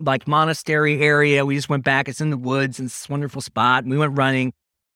like 0.00 0.26
monastery 0.26 1.00
area. 1.00 1.46
We 1.46 1.54
just 1.54 1.68
went 1.68 1.84
back. 1.84 2.08
It's 2.08 2.20
in 2.20 2.30
the 2.30 2.36
woods. 2.36 2.80
And 2.80 2.86
it's 2.86 2.98
this 2.98 3.08
wonderful 3.08 3.42
spot. 3.42 3.84
And 3.84 3.92
we 3.92 3.98
went 3.98 4.18
running. 4.18 4.52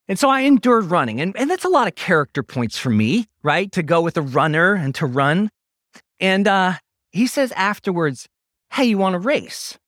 And 0.08 0.18
so 0.18 0.28
I 0.28 0.40
endured 0.40 0.86
running. 0.86 1.20
And, 1.20 1.36
and 1.36 1.48
that's 1.48 1.64
a 1.64 1.68
lot 1.68 1.86
of 1.86 1.94
character 1.94 2.42
points 2.42 2.76
for 2.76 2.90
me, 2.90 3.28
right? 3.44 3.70
To 3.70 3.84
go 3.84 4.00
with 4.00 4.16
a 4.16 4.22
runner 4.22 4.74
and 4.74 4.92
to 4.96 5.06
run. 5.06 5.50
And, 6.18 6.48
uh, 6.48 6.72
he 7.10 7.26
says 7.26 7.52
afterwards, 7.52 8.28
Hey, 8.72 8.84
you 8.84 8.98
want 8.98 9.14
to 9.14 9.18
race? 9.18 9.78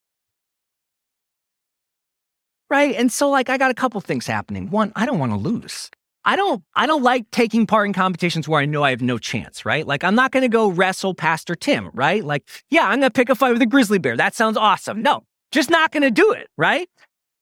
Right. 2.69 2.95
And 2.97 3.13
so, 3.13 3.29
like, 3.29 3.49
I 3.49 3.59
got 3.59 3.71
a 3.71 3.75
couple 3.75 4.01
things 4.01 4.27
happening. 4.27 4.71
One, 4.71 4.93
I 4.97 5.07
don't 5.07 5.19
want 5.19 5.33
to 5.33 5.39
lose. 5.39 5.91
I 6.25 6.37
don't 6.37 6.63
I 6.75 6.87
don't 6.87 7.03
like 7.03 7.31
taking 7.31 7.67
part 7.67 7.87
in 7.87 7.93
competitions 7.93 8.47
where 8.47 8.61
I 8.61 8.65
know 8.65 8.83
I 8.83 8.91
have 8.91 9.03
no 9.03 9.19
chance, 9.19 9.65
right? 9.65 9.87
Like 9.87 10.05
I'm 10.05 10.15
not 10.15 10.31
going 10.31 10.43
to 10.43 10.49
go 10.49 10.69
wrestle 10.69 11.15
Pastor 11.15 11.55
Tim, 11.55 11.91
right? 11.93 12.25
Like, 12.25 12.49
yeah, 12.71 12.83
I'm 12.83 13.01
going 13.01 13.03
to 13.03 13.11
pick 13.11 13.29
a 13.29 13.35
fight 13.35 13.53
with 13.53 13.63
a 13.63 13.67
grizzly 13.67 13.99
bear. 13.99 14.17
That 14.17 14.35
sounds 14.35 14.57
awesome. 14.57 15.03
No, 15.03 15.25
just 15.51 15.69
not 15.69 15.91
going 15.91 16.05
to 16.05 16.11
do 16.11 16.33
it, 16.33 16.49
right? 16.57 16.89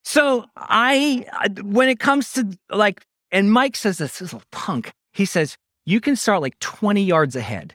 So 0.05 0.47
I 0.57 1.27
when 1.63 1.89
it 1.89 2.01
comes 2.01 2.33
to 2.33 2.59
like 2.71 3.05
and 3.31 3.53
Mike 3.53 3.77
says 3.77 3.99
this, 3.99 4.19
this 4.19 4.33
little 4.33 4.47
punk. 4.51 4.93
He 5.13 5.25
says, 5.25 5.57
"You 5.85 6.01
can 6.01 6.17
start 6.17 6.41
like 6.41 6.59
20 6.61 7.03
yards 7.03 7.37
ahead." 7.37 7.75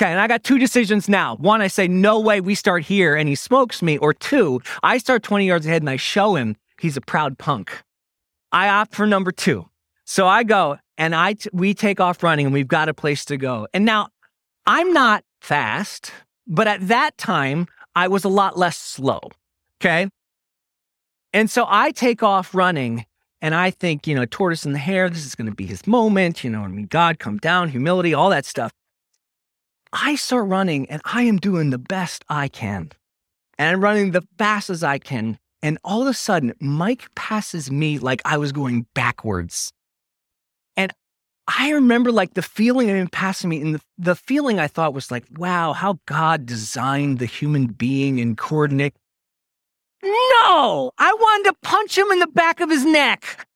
Okay, 0.00 0.10
and 0.10 0.18
I 0.18 0.28
got 0.28 0.44
two 0.44 0.58
decisions 0.58 1.10
now. 1.10 1.36
One, 1.36 1.60
I 1.60 1.66
say, 1.66 1.86
no 1.86 2.18
way, 2.18 2.40
we 2.40 2.54
start 2.54 2.84
here, 2.84 3.14
and 3.14 3.28
he 3.28 3.34
smokes 3.34 3.82
me. 3.82 3.98
Or 3.98 4.14
two, 4.14 4.62
I 4.82 4.96
start 4.96 5.22
20 5.22 5.46
yards 5.46 5.66
ahead 5.66 5.82
and 5.82 5.90
I 5.90 5.96
show 5.96 6.36
him 6.36 6.56
he's 6.80 6.96
a 6.96 7.02
proud 7.02 7.36
punk. 7.36 7.82
I 8.50 8.70
opt 8.70 8.94
for 8.94 9.06
number 9.06 9.30
two. 9.30 9.68
So 10.06 10.26
I 10.26 10.42
go 10.42 10.78
and 10.96 11.14
I 11.14 11.34
t- 11.34 11.50
we 11.52 11.74
take 11.74 12.00
off 12.00 12.22
running 12.22 12.46
and 12.46 12.54
we've 12.54 12.66
got 12.66 12.88
a 12.88 12.94
place 12.94 13.26
to 13.26 13.36
go. 13.36 13.68
And 13.74 13.84
now 13.84 14.08
I'm 14.66 14.90
not 14.94 15.22
fast, 15.42 16.12
but 16.46 16.66
at 16.66 16.88
that 16.88 17.18
time 17.18 17.66
I 17.94 18.08
was 18.08 18.24
a 18.24 18.30
lot 18.30 18.56
less 18.56 18.78
slow. 18.78 19.20
Okay. 19.82 20.08
And 21.34 21.50
so 21.50 21.66
I 21.68 21.90
take 21.90 22.22
off 22.22 22.54
running 22.54 23.04
and 23.42 23.54
I 23.54 23.70
think, 23.70 24.06
you 24.06 24.14
know, 24.14 24.24
tortoise 24.24 24.64
in 24.64 24.72
the 24.72 24.78
hare, 24.78 25.10
this 25.10 25.26
is 25.26 25.34
going 25.34 25.50
to 25.50 25.54
be 25.54 25.66
his 25.66 25.86
moment. 25.86 26.42
You 26.42 26.48
know, 26.48 26.62
I 26.62 26.68
mean, 26.68 26.86
God, 26.86 27.18
come 27.18 27.36
down, 27.36 27.68
humility, 27.68 28.14
all 28.14 28.30
that 28.30 28.46
stuff. 28.46 28.72
I 29.92 30.14
start 30.14 30.46
running 30.46 30.88
and 30.90 31.02
I 31.04 31.22
am 31.22 31.38
doing 31.38 31.70
the 31.70 31.78
best 31.78 32.24
I 32.28 32.48
can. 32.48 32.92
And 33.58 33.68
I'm 33.68 33.82
running 33.82 34.12
the 34.12 34.26
fastest 34.38 34.84
I 34.84 34.98
can. 34.98 35.38
And 35.62 35.78
all 35.84 36.02
of 36.02 36.08
a 36.08 36.14
sudden, 36.14 36.54
Mike 36.60 37.14
passes 37.14 37.70
me 37.70 37.98
like 37.98 38.22
I 38.24 38.38
was 38.38 38.52
going 38.52 38.86
backwards. 38.94 39.72
And 40.76 40.92
I 41.46 41.70
remember 41.70 42.12
like 42.12 42.34
the 42.34 42.42
feeling 42.42 42.88
of 42.88 42.96
him 42.96 43.08
passing 43.08 43.50
me, 43.50 43.60
and 43.60 43.74
the, 43.74 43.80
the 43.98 44.14
feeling 44.14 44.58
I 44.58 44.68
thought 44.68 44.94
was 44.94 45.10
like, 45.10 45.24
wow, 45.36 45.72
how 45.72 45.98
God 46.06 46.46
designed 46.46 47.18
the 47.18 47.26
human 47.26 47.66
being 47.66 48.18
in 48.18 48.36
coordinate. 48.36 48.94
No, 50.02 50.92
I 50.96 51.12
wanted 51.12 51.50
to 51.50 51.56
punch 51.62 51.98
him 51.98 52.10
in 52.10 52.20
the 52.20 52.26
back 52.28 52.60
of 52.60 52.70
his 52.70 52.86
neck. 52.86 53.46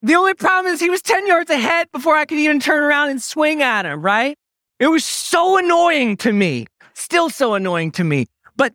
The 0.00 0.14
only 0.14 0.32
problem 0.32 0.72
is 0.72 0.80
he 0.80 0.88
was 0.88 1.02
10 1.02 1.26
yards 1.26 1.50
ahead 1.50 1.88
before 1.92 2.14
I 2.14 2.24
could 2.24 2.38
even 2.38 2.60
turn 2.60 2.82
around 2.82 3.10
and 3.10 3.20
swing 3.20 3.62
at 3.62 3.84
him, 3.84 4.00
right? 4.00 4.38
It 4.78 4.88
was 4.88 5.04
so 5.04 5.58
annoying 5.58 6.16
to 6.18 6.32
me, 6.32 6.66
still 6.94 7.30
so 7.30 7.54
annoying 7.54 7.90
to 7.92 8.04
me. 8.04 8.26
But, 8.56 8.72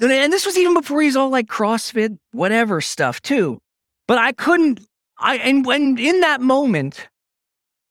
and 0.00 0.32
this 0.32 0.44
was 0.44 0.56
even 0.58 0.74
before 0.74 1.00
he's 1.02 1.16
all 1.16 1.30
like 1.30 1.46
CrossFit, 1.46 2.18
whatever 2.32 2.80
stuff 2.80 3.22
too. 3.22 3.60
But 4.08 4.18
I 4.18 4.32
couldn't, 4.32 4.80
I, 5.18 5.36
and 5.36 5.64
when 5.64 5.96
in 5.98 6.20
that 6.20 6.40
moment, 6.40 7.08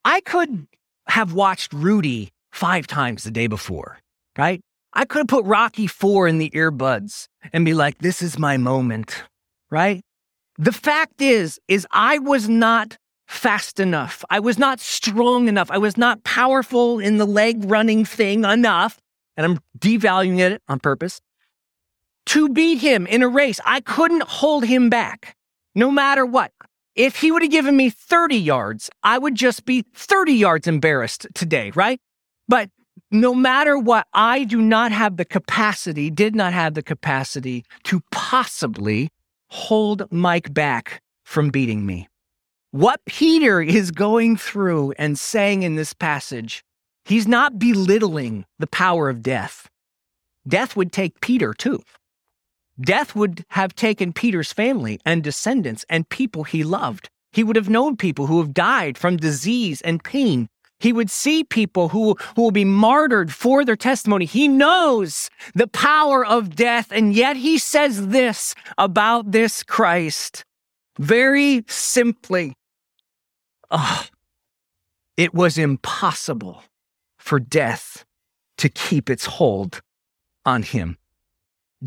I 0.04 0.22
could 0.22 0.68
have 1.08 1.34
watched 1.34 1.74
Rudy 1.74 2.32
five 2.52 2.88
times 2.88 3.24
the 3.24 3.32
day 3.32 3.48
before, 3.48 4.00
right? 4.38 4.62
I 4.94 5.06
could 5.06 5.20
have 5.20 5.28
put 5.28 5.46
Rocky 5.46 5.88
Four 5.88 6.28
in 6.28 6.38
the 6.38 6.50
earbuds 6.50 7.28
and 7.54 7.64
be 7.64 7.74
like, 7.74 8.00
this 8.00 8.22
is 8.22 8.38
my 8.38 8.58
moment, 8.58 9.24
right? 9.70 10.02
The 10.58 10.74
fact 10.74 11.22
is, 11.22 11.60
is 11.70 11.88
I 11.92 12.20
was 12.20 12.50
not 12.50 12.98
fast 13.32 13.80
enough. 13.80 14.26
I 14.30 14.40
was 14.40 14.60
not 14.60 14.80
strong 14.80 15.48
enough. 15.48 15.72
I 15.72 15.78
was 15.78 15.98
not 15.98 16.24
powerful 16.24 17.00
in 17.00 17.18
the 17.18 17.26
leg 17.26 17.64
running 17.64 18.04
thing 18.04 18.44
enough. 18.44 19.00
And 19.38 19.46
I'm 19.46 19.60
devaluing 19.80 20.40
it 20.40 20.62
on 20.68 20.80
purpose 20.80 21.22
to 22.28 22.50
beat 22.50 22.80
him 22.80 23.08
in 23.08 23.24
a 23.24 23.28
race. 23.28 23.60
I 23.66 23.80
couldn't 23.80 24.24
hold 24.24 24.66
him 24.66 24.90
back 24.90 25.36
no 25.74 25.90
matter 25.90 26.26
what. 26.26 26.52
If 26.94 27.16
he 27.16 27.32
would 27.32 27.42
have 27.42 27.52
given 27.52 27.78
me 27.78 27.90
30 27.90 28.36
yards, 28.36 28.90
I 29.02 29.18
would 29.18 29.36
just 29.36 29.66
be 29.66 29.86
30 29.96 30.34
yards 30.34 30.68
embarrassed 30.68 31.26
today, 31.34 31.72
right? 31.74 32.02
But 32.50 32.70
no 33.12 33.34
matter 33.34 33.78
what, 33.78 34.08
I 34.14 34.44
do 34.44 34.62
not 34.62 34.92
have 34.92 35.16
the 35.16 35.26
capacity, 35.26 36.12
did 36.12 36.36
not 36.36 36.52
have 36.52 36.74
the 36.74 36.84
capacity 36.84 37.64
to 37.86 38.02
possibly 38.12 39.10
hold 39.48 40.12
Mike 40.12 40.54
back 40.54 41.02
from 41.24 41.50
beating 41.50 41.86
me. 41.86 42.10
What 42.72 43.02
Peter 43.06 43.62
is 43.62 43.92
going 43.92 44.38
through 44.38 44.94
and 44.98 45.20
saying 45.20 45.64
in 45.64 45.76
this 45.76 45.92
passage, 45.92 46.64
he's 47.04 47.28
not 47.28 47.60
belittling 47.60 48.46
the 48.60 48.68
power 48.68 49.10
of 49.10 49.22
death. 49.22 49.68
Death 50.48 50.78
would 50.78 50.94
take 50.94 51.20
Peter 51.20 51.54
too. 51.54 51.82
Death 52.80 53.14
would 53.14 53.44
have 53.50 53.76
taken 53.76 54.14
Peter's 54.14 54.54
family 54.54 55.02
and 55.06 55.22
descendants 55.22 55.84
and 55.90 56.08
people 56.08 56.46
he 56.46 56.64
loved. 56.64 57.10
He 57.34 57.44
would 57.44 57.58
have 57.58 57.70
known 57.70 57.98
people 57.98 58.28
who 58.28 58.40
have 58.40 58.54
died 58.54 58.98
from 58.98 59.18
disease 59.18 59.82
and 59.82 60.02
pain. 60.02 60.48
He 60.80 60.94
would 60.94 61.12
see 61.12 61.44
people 61.44 61.90
who, 61.90 62.16
who 62.38 62.42
will 62.42 62.52
be 62.52 62.64
martyred 62.64 63.34
for 63.34 63.66
their 63.66 63.76
testimony. 63.76 64.24
He 64.24 64.48
knows 64.48 65.30
the 65.54 65.68
power 65.68 66.26
of 66.26 66.56
death, 66.56 66.88
and 66.90 67.14
yet 67.14 67.36
he 67.36 67.58
says 67.58 68.08
this 68.08 68.56
about 68.78 69.32
this 69.34 69.62
Christ 69.62 70.46
very 70.98 71.64
simply 71.68 72.56
oh, 73.72 74.06
it 75.18 75.34
was 75.34 75.58
impossible 75.58 76.64
for 77.18 77.40
death 77.40 78.06
to 78.58 78.70
keep 78.70 79.10
its 79.10 79.26
hold 79.26 79.82
on 80.46 80.64
him. 80.64 80.98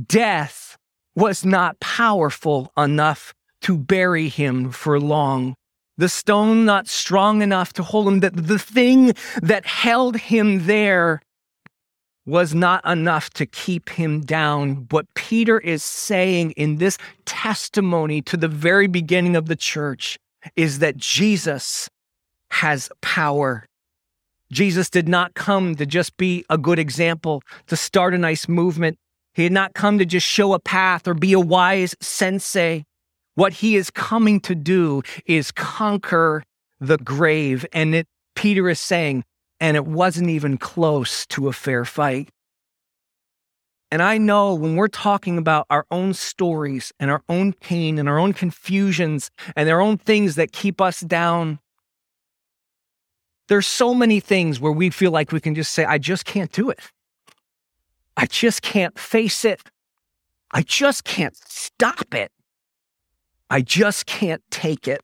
Death 0.06 0.76
was 1.14 1.44
not 1.44 1.78
powerful 1.80 2.72
enough 2.76 3.34
to 3.60 3.76
bury 3.76 4.28
him 4.28 4.70
for 4.70 4.98
long. 4.98 5.54
The 5.96 6.08
stone 6.08 6.64
not 6.64 6.88
strong 6.88 7.42
enough 7.42 7.72
to 7.74 7.82
hold 7.82 8.08
him, 8.08 8.20
that 8.20 8.34
the 8.34 8.58
thing 8.58 9.12
that 9.40 9.64
held 9.64 10.16
him 10.16 10.66
there 10.66 11.22
was 12.26 12.54
not 12.54 12.84
enough 12.84 13.30
to 13.30 13.46
keep 13.46 13.90
him 13.90 14.22
down. 14.22 14.86
What 14.90 15.06
Peter 15.14 15.60
is 15.60 15.84
saying 15.84 16.52
in 16.52 16.76
this 16.76 16.98
testimony 17.26 18.22
to 18.22 18.36
the 18.36 18.48
very 18.48 18.86
beginning 18.86 19.36
of 19.36 19.46
the 19.46 19.56
church 19.56 20.18
is 20.56 20.80
that 20.80 20.96
Jesus 20.96 21.88
has 22.50 22.90
power. 23.00 23.66
Jesus 24.52 24.90
did 24.90 25.08
not 25.08 25.34
come 25.34 25.74
to 25.76 25.86
just 25.86 26.16
be 26.16 26.44
a 26.48 26.58
good 26.58 26.78
example, 26.78 27.42
to 27.66 27.76
start 27.76 28.14
a 28.14 28.18
nice 28.18 28.48
movement. 28.48 28.98
He 29.32 29.42
had 29.42 29.52
not 29.52 29.74
come 29.74 29.98
to 29.98 30.04
just 30.04 30.26
show 30.26 30.54
a 30.54 30.60
path 30.60 31.08
or 31.08 31.14
be 31.14 31.32
a 31.32 31.40
wise 31.40 31.96
sensei. 32.00 32.84
What 33.34 33.54
he 33.54 33.74
is 33.74 33.90
coming 33.90 34.38
to 34.40 34.54
do 34.54 35.02
is 35.26 35.50
conquer 35.50 36.44
the 36.80 36.98
grave. 36.98 37.66
And 37.72 37.94
it, 37.94 38.06
Peter 38.36 38.68
is 38.68 38.78
saying, 38.78 39.24
and 39.58 39.76
it 39.76 39.86
wasn't 39.86 40.30
even 40.30 40.56
close 40.58 41.26
to 41.26 41.48
a 41.48 41.52
fair 41.52 41.84
fight. 41.84 42.28
And 43.94 44.02
I 44.02 44.18
know 44.18 44.56
when 44.56 44.74
we're 44.74 44.88
talking 44.88 45.38
about 45.38 45.66
our 45.70 45.86
own 45.92 46.14
stories 46.14 46.92
and 46.98 47.12
our 47.12 47.22
own 47.28 47.52
pain 47.52 47.96
and 47.96 48.08
our 48.08 48.18
own 48.18 48.32
confusions 48.32 49.30
and 49.54 49.70
our 49.70 49.80
own 49.80 49.98
things 49.98 50.34
that 50.34 50.50
keep 50.50 50.80
us 50.80 50.98
down, 50.98 51.60
there's 53.46 53.68
so 53.68 53.94
many 53.94 54.18
things 54.18 54.58
where 54.58 54.72
we 54.72 54.90
feel 54.90 55.12
like 55.12 55.30
we 55.30 55.38
can 55.38 55.54
just 55.54 55.70
say, 55.70 55.84
I 55.84 55.98
just 55.98 56.24
can't 56.24 56.50
do 56.50 56.70
it. 56.70 56.80
I 58.16 58.26
just 58.26 58.62
can't 58.62 58.98
face 58.98 59.44
it. 59.44 59.62
I 60.50 60.62
just 60.62 61.04
can't 61.04 61.36
stop 61.36 62.16
it. 62.16 62.32
I 63.48 63.60
just 63.60 64.06
can't 64.06 64.42
take 64.50 64.88
it. 64.88 65.02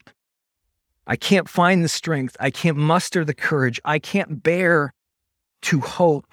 I 1.07 1.15
can't 1.15 1.49
find 1.49 1.85
the 1.85 1.89
strength. 1.89 2.37
I 2.41 2.51
can't 2.51 2.77
muster 2.77 3.25
the 3.25 3.35
courage. 3.35 3.81
I 3.85 4.01
can't 4.01 4.43
bear 4.43 4.95
to 5.63 5.79
hope. 5.79 6.27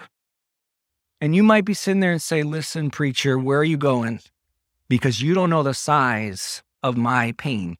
And 1.19 1.35
you 1.35 1.43
might 1.43 1.65
be 1.65 1.73
sitting 1.73 1.99
there 1.99 2.11
and 2.11 2.21
say, 2.21 2.43
Listen, 2.43 2.91
preacher, 2.91 3.37
where 3.39 3.59
are 3.59 3.63
you 3.63 3.77
going? 3.77 4.19
Because 4.87 5.21
you 5.21 5.33
don't 5.33 5.49
know 5.49 5.63
the 5.63 5.73
size 5.73 6.61
of 6.83 6.95
my 6.95 7.33
pain. 7.37 7.77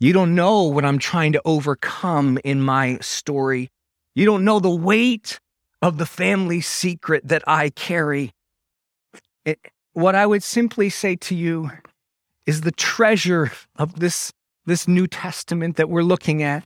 You 0.00 0.12
don't 0.12 0.34
know 0.34 0.62
what 0.62 0.84
I'm 0.84 0.98
trying 0.98 1.32
to 1.32 1.42
overcome 1.44 2.38
in 2.44 2.60
my 2.60 2.98
story. 3.00 3.70
You 4.14 4.26
don't 4.26 4.44
know 4.44 4.60
the 4.60 4.70
weight 4.70 5.40
of 5.82 5.98
the 5.98 6.06
family 6.06 6.60
secret 6.60 7.26
that 7.26 7.42
I 7.46 7.70
carry. 7.70 8.32
It, 9.44 9.58
what 9.92 10.14
I 10.14 10.26
would 10.26 10.42
simply 10.42 10.90
say 10.90 11.16
to 11.16 11.34
you 11.34 11.70
is 12.46 12.60
the 12.60 12.72
treasure 12.72 13.50
of 13.76 13.98
this, 13.98 14.32
this 14.66 14.86
New 14.86 15.06
Testament 15.06 15.76
that 15.76 15.88
we're 15.88 16.02
looking 16.02 16.42
at 16.42 16.64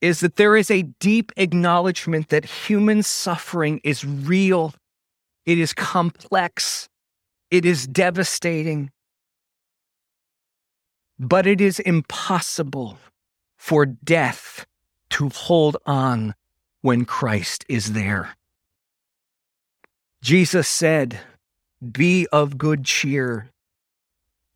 is 0.00 0.20
that 0.20 0.36
there 0.36 0.56
is 0.56 0.70
a 0.70 0.82
deep 0.82 1.32
acknowledgement 1.36 2.28
that 2.28 2.44
human 2.44 3.02
suffering 3.02 3.80
is 3.84 4.04
real 4.04 4.74
it 5.46 5.58
is 5.58 5.72
complex. 5.72 6.88
It 7.50 7.64
is 7.64 7.86
devastating. 7.86 8.90
But 11.18 11.46
it 11.46 11.60
is 11.60 11.78
impossible 11.80 12.98
for 13.56 13.86
death 13.86 14.66
to 15.10 15.28
hold 15.28 15.76
on 15.86 16.34
when 16.80 17.04
Christ 17.04 17.64
is 17.68 17.92
there. 17.92 18.36
Jesus 20.22 20.68
said, 20.68 21.20
Be 21.92 22.26
of 22.32 22.58
good 22.58 22.84
cheer. 22.84 23.50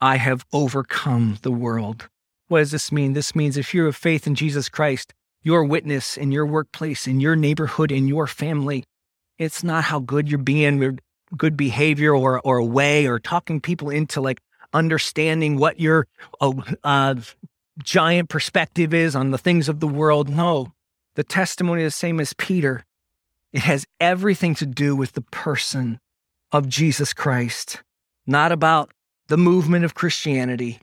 I 0.00 0.16
have 0.16 0.46
overcome 0.52 1.38
the 1.42 1.52
world. 1.52 2.08
What 2.48 2.60
does 2.60 2.70
this 2.70 2.90
mean? 2.90 3.12
This 3.12 3.34
means 3.34 3.56
if 3.56 3.74
you're 3.74 3.88
of 3.88 3.96
faith 3.96 4.26
in 4.26 4.34
Jesus 4.34 4.68
Christ, 4.68 5.12
your 5.42 5.64
witness 5.64 6.16
in 6.16 6.32
your 6.32 6.46
workplace, 6.46 7.06
in 7.06 7.20
your 7.20 7.36
neighborhood, 7.36 7.92
in 7.92 8.08
your 8.08 8.26
family, 8.26 8.84
it's 9.38 9.62
not 9.62 9.84
how 9.84 10.00
good 10.00 10.28
you're 10.28 10.38
being, 10.38 10.98
good 11.36 11.56
behavior 11.56 12.14
or 12.14 12.40
or 12.40 12.62
way 12.62 13.06
or 13.06 13.18
talking 13.18 13.60
people 13.60 13.90
into 13.90 14.20
like 14.20 14.40
understanding 14.72 15.56
what 15.56 15.80
your 15.80 16.06
uh, 16.84 17.14
giant 17.82 18.28
perspective 18.28 18.92
is 18.92 19.14
on 19.14 19.30
the 19.30 19.38
things 19.38 19.68
of 19.68 19.80
the 19.80 19.88
world. 19.88 20.28
No, 20.28 20.72
the 21.14 21.24
testimony 21.24 21.82
is 21.82 21.94
the 21.94 21.98
same 21.98 22.20
as 22.20 22.32
Peter. 22.32 22.84
It 23.52 23.62
has 23.62 23.86
everything 23.98 24.54
to 24.56 24.66
do 24.66 24.94
with 24.94 25.12
the 25.12 25.22
person 25.22 26.00
of 26.52 26.68
Jesus 26.68 27.12
Christ, 27.12 27.82
not 28.26 28.52
about 28.52 28.90
the 29.28 29.38
movement 29.38 29.84
of 29.84 29.94
Christianity, 29.94 30.80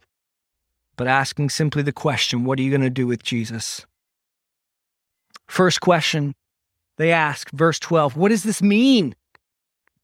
but 0.95 1.07
asking 1.07 1.49
simply 1.49 1.83
the 1.83 1.91
question 1.91 2.43
what 2.43 2.59
are 2.59 2.63
you 2.63 2.71
going 2.71 2.81
to 2.81 2.89
do 2.89 3.07
with 3.07 3.23
Jesus? 3.23 3.85
First 5.47 5.81
question 5.81 6.33
they 6.97 7.11
ask, 7.11 7.51
verse 7.51 7.79
12, 7.79 8.15
what 8.15 8.29
does 8.29 8.43
this 8.43 8.61
mean? 8.61 9.15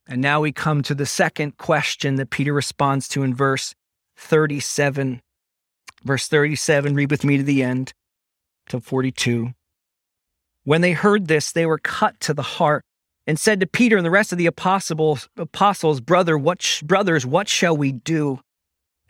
And 0.08 0.21
now 0.21 0.41
we 0.41 0.51
come 0.51 0.84
to 0.84 0.95
the 0.95 1.06
second 1.06 1.58
question 1.58 2.15
that 2.15 2.30
Peter 2.30 2.54
responds 2.54 3.08
to 3.10 3.23
in 3.23 3.34
verse 3.34 3.73
37. 4.17 5.21
Verse 6.04 6.27
37, 6.27 6.95
read 6.95 7.12
with 7.12 7.23
me 7.23 7.38
to 7.38 7.43
the 7.43 7.62
end, 7.63 7.93
to 8.69 8.82
42. 8.82 9.54
When 10.63 10.82
they 10.82 10.93
heard 10.93 11.27
this, 11.27 11.51
they 11.51 11.65
were 11.65 11.77
cut 11.77 12.19
to 12.21 12.34
the 12.34 12.41
heart 12.41 12.84
and 13.27 13.39
said 13.39 13.60
to 13.60 13.67
Peter 13.67 13.97
and 13.97 14.06
the 14.06 14.12
rest 14.12 14.32
of 14.32 14.38
the 14.38 14.47
apostles, 14.47 15.30
apostles 15.38 16.01
Brother, 16.01 16.38
what 16.38 16.62
sh- 16.62 16.82
brothers, 16.82 17.25
what 17.25 17.47
shall 17.47 17.77
we 17.77 17.91
do? 17.91 18.39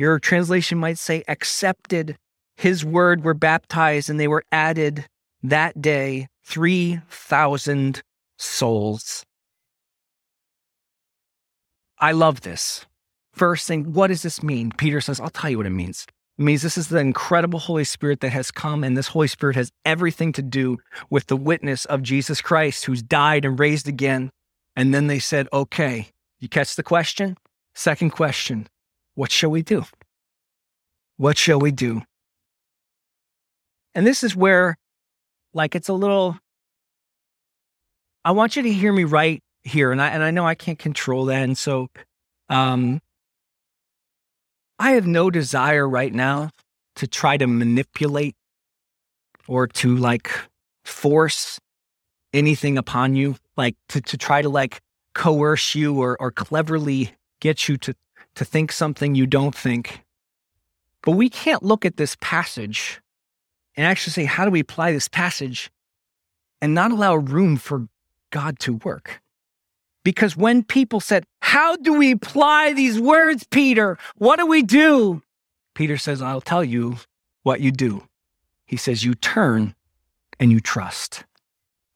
your 0.00 0.18
translation 0.18 0.78
might 0.78 0.96
say, 0.96 1.22
accepted 1.28 2.16
his 2.56 2.82
word 2.82 3.22
were 3.22 3.34
baptized, 3.34 4.08
and 4.08 4.18
they 4.18 4.28
were 4.28 4.42
added 4.50 5.04
that 5.42 5.82
day 5.82 6.26
3,000 6.42 8.00
souls. 8.38 9.26
I 11.98 12.12
love 12.12 12.40
this. 12.40 12.86
First 13.34 13.68
thing, 13.68 13.92
what 13.92 14.06
does 14.06 14.22
this 14.22 14.42
mean? 14.42 14.72
Peter 14.78 15.02
says, 15.02 15.20
I'll 15.20 15.28
tell 15.28 15.50
you 15.50 15.58
what 15.58 15.66
it 15.66 15.70
means. 15.70 16.06
It 16.38 16.44
means 16.44 16.62
this 16.62 16.78
is 16.78 16.88
the 16.88 16.96
incredible 16.96 17.58
Holy 17.58 17.84
Spirit 17.84 18.20
that 18.20 18.30
has 18.30 18.50
come, 18.50 18.82
and 18.82 18.96
this 18.96 19.08
Holy 19.08 19.28
Spirit 19.28 19.56
has 19.56 19.70
everything 19.84 20.32
to 20.32 20.42
do 20.42 20.78
with 21.10 21.26
the 21.26 21.36
witness 21.36 21.84
of 21.84 22.02
Jesus 22.02 22.40
Christ, 22.40 22.86
who's 22.86 23.02
died 23.02 23.44
and 23.44 23.60
raised 23.60 23.86
again. 23.86 24.30
And 24.74 24.94
then 24.94 25.08
they 25.08 25.18
said, 25.18 25.46
Okay, 25.52 26.08
you 26.38 26.48
catch 26.48 26.74
the 26.74 26.82
question? 26.82 27.36
Second 27.74 28.12
question, 28.12 28.66
what 29.20 29.30
shall 29.30 29.50
we 29.50 29.60
do? 29.60 29.84
What 31.18 31.36
shall 31.36 31.60
we 31.60 31.72
do? 31.72 32.00
And 33.94 34.06
this 34.06 34.24
is 34.24 34.34
where, 34.34 34.78
like, 35.52 35.74
it's 35.74 35.90
a 35.90 35.92
little, 35.92 36.38
I 38.24 38.30
want 38.30 38.56
you 38.56 38.62
to 38.62 38.72
hear 38.72 38.94
me 38.94 39.04
right 39.04 39.42
here. 39.62 39.92
And 39.92 40.00
I, 40.00 40.08
and 40.08 40.22
I 40.22 40.30
know 40.30 40.46
I 40.46 40.54
can't 40.54 40.78
control 40.78 41.26
that. 41.26 41.42
And 41.42 41.58
so, 41.58 41.88
um, 42.48 43.02
I 44.78 44.92
have 44.92 45.06
no 45.06 45.30
desire 45.30 45.86
right 45.86 46.14
now 46.14 46.48
to 46.96 47.06
try 47.06 47.36
to 47.36 47.46
manipulate 47.46 48.36
or 49.46 49.66
to 49.66 49.98
like 49.98 50.30
force 50.86 51.60
anything 52.32 52.78
upon 52.78 53.16
you, 53.16 53.36
like 53.54 53.76
to, 53.90 54.00
to 54.00 54.16
try 54.16 54.40
to 54.40 54.48
like 54.48 54.80
coerce 55.14 55.74
you 55.74 56.00
or, 56.00 56.16
or 56.18 56.30
cleverly 56.30 57.12
get 57.42 57.68
you 57.68 57.76
to, 57.76 57.94
to 58.40 58.44
think 58.46 58.72
something 58.72 59.14
you 59.14 59.26
don't 59.26 59.54
think. 59.54 60.02
But 61.02 61.10
we 61.12 61.28
can't 61.28 61.62
look 61.62 61.84
at 61.84 61.98
this 61.98 62.16
passage 62.22 62.98
and 63.76 63.86
actually 63.86 64.12
say, 64.12 64.24
how 64.24 64.46
do 64.46 64.50
we 64.50 64.60
apply 64.60 64.92
this 64.92 65.08
passage 65.08 65.70
and 66.62 66.74
not 66.74 66.90
allow 66.90 67.16
room 67.16 67.58
for 67.58 67.86
God 68.30 68.58
to 68.60 68.76
work? 68.76 69.20
Because 70.04 70.38
when 70.38 70.62
people 70.62 71.00
said, 71.00 71.24
How 71.42 71.76
do 71.76 71.92
we 71.92 72.12
apply 72.12 72.72
these 72.72 72.98
words, 72.98 73.44
Peter? 73.50 73.98
What 74.16 74.38
do 74.38 74.46
we 74.46 74.62
do? 74.62 75.22
Peter 75.74 75.98
says, 75.98 76.22
I'll 76.22 76.40
tell 76.40 76.64
you 76.64 76.96
what 77.42 77.60
you 77.60 77.70
do. 77.70 78.08
He 78.64 78.78
says, 78.78 79.04
You 79.04 79.14
turn 79.14 79.74
and 80.38 80.50
you 80.50 80.60
trust. 80.60 81.24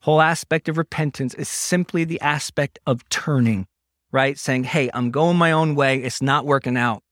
Whole 0.02 0.20
aspect 0.20 0.68
of 0.68 0.76
repentance 0.76 1.32
is 1.32 1.48
simply 1.48 2.04
the 2.04 2.20
aspect 2.20 2.78
of 2.86 3.08
turning, 3.08 3.66
right? 4.14 4.38
Saying, 4.38 4.64
Hey, 4.64 4.88
I'm 4.94 5.10
going 5.10 5.36
my 5.36 5.50
own 5.52 5.74
way. 5.74 5.98
It's 5.98 6.22
not 6.22 6.46
working 6.46 6.76
out. 6.76 7.02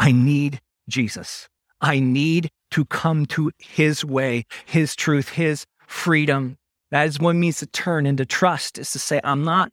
I 0.00 0.12
need 0.12 0.60
Jesus. 0.88 1.48
I 1.80 2.00
need 2.00 2.50
to 2.72 2.84
come 2.84 3.24
to 3.26 3.52
his 3.58 4.04
way, 4.04 4.44
his 4.66 4.96
truth, 4.96 5.30
his 5.30 5.64
freedom. 5.86 6.58
That 6.90 7.06
is 7.06 7.20
what 7.20 7.36
means 7.36 7.58
to 7.58 7.66
turn 7.66 8.04
and 8.06 8.18
to 8.18 8.26
trust 8.26 8.76
is 8.76 8.90
to 8.92 8.98
say, 8.98 9.20
I'm 9.22 9.44
not 9.44 9.72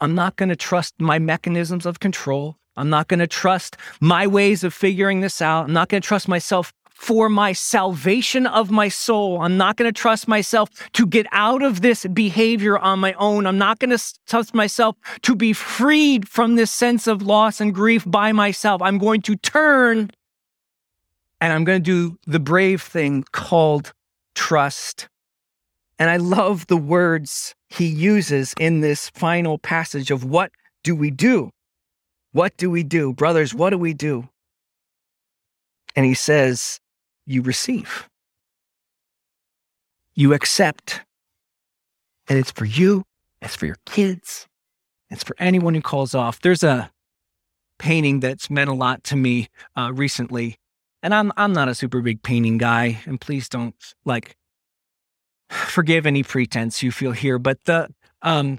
I'm 0.00 0.14
not 0.14 0.36
going 0.36 0.48
to 0.48 0.56
trust 0.56 0.94
my 1.00 1.18
mechanisms 1.18 1.84
of 1.84 1.98
control. 1.98 2.56
I'm 2.76 2.88
not 2.88 3.08
going 3.08 3.18
to 3.18 3.26
trust 3.26 3.76
my 4.00 4.28
ways 4.28 4.62
of 4.62 4.72
figuring 4.72 5.20
this 5.20 5.42
out. 5.42 5.64
I'm 5.64 5.72
not 5.72 5.88
going 5.88 6.00
to 6.00 6.06
trust 6.06 6.28
myself 6.28 6.72
for 6.98 7.28
my 7.28 7.52
salvation 7.52 8.44
of 8.44 8.72
my 8.72 8.88
soul. 8.88 9.40
I'm 9.40 9.56
not 9.56 9.76
going 9.76 9.88
to 9.88 9.98
trust 9.98 10.26
myself 10.26 10.68
to 10.94 11.06
get 11.06 11.28
out 11.30 11.62
of 11.62 11.80
this 11.80 12.04
behavior 12.06 12.76
on 12.76 12.98
my 12.98 13.12
own. 13.14 13.46
I'm 13.46 13.56
not 13.56 13.78
going 13.78 13.96
to 13.96 14.04
trust 14.26 14.52
myself 14.52 14.96
to 15.22 15.36
be 15.36 15.52
freed 15.52 16.28
from 16.28 16.56
this 16.56 16.72
sense 16.72 17.06
of 17.06 17.22
loss 17.22 17.60
and 17.60 17.72
grief 17.72 18.02
by 18.04 18.32
myself. 18.32 18.82
I'm 18.82 18.98
going 18.98 19.22
to 19.22 19.36
turn 19.36 20.10
and 21.40 21.52
I'm 21.52 21.62
going 21.62 21.80
to 21.80 22.10
do 22.10 22.18
the 22.26 22.40
brave 22.40 22.82
thing 22.82 23.24
called 23.30 23.92
trust. 24.34 25.08
And 26.00 26.10
I 26.10 26.16
love 26.16 26.66
the 26.66 26.76
words 26.76 27.54
he 27.68 27.86
uses 27.86 28.54
in 28.58 28.80
this 28.80 29.08
final 29.10 29.56
passage 29.56 30.10
of 30.10 30.24
what 30.24 30.50
do 30.82 30.96
we 30.96 31.12
do? 31.12 31.50
What 32.32 32.56
do 32.56 32.70
we 32.70 32.82
do? 32.82 33.12
Brothers, 33.12 33.54
what 33.54 33.70
do 33.70 33.78
we 33.78 33.94
do? 33.94 34.28
And 35.94 36.04
he 36.04 36.14
says, 36.14 36.80
You 37.28 37.42
receive, 37.42 38.08
you 40.14 40.32
accept. 40.32 41.02
And 42.26 42.38
it's 42.38 42.50
for 42.50 42.64
you, 42.64 43.04
it's 43.42 43.54
for 43.54 43.66
your 43.66 43.76
kids, 43.84 44.46
it's 45.10 45.22
for 45.22 45.36
anyone 45.38 45.74
who 45.74 45.82
calls 45.82 46.14
off. 46.14 46.40
There's 46.40 46.62
a 46.62 46.90
painting 47.78 48.20
that's 48.20 48.48
meant 48.48 48.70
a 48.70 48.74
lot 48.74 49.04
to 49.04 49.16
me 49.16 49.48
uh, 49.76 49.92
recently. 49.92 50.56
And 51.02 51.14
I'm 51.14 51.30
I'm 51.36 51.52
not 51.52 51.68
a 51.68 51.74
super 51.74 52.00
big 52.00 52.22
painting 52.22 52.56
guy, 52.56 53.02
and 53.04 53.20
please 53.20 53.48
don't 53.48 53.74
like 54.06 54.34
forgive 55.50 56.06
any 56.06 56.22
pretense 56.22 56.82
you 56.82 56.90
feel 56.90 57.12
here, 57.12 57.38
but 57.38 57.62
the 57.64 57.88
um, 58.22 58.58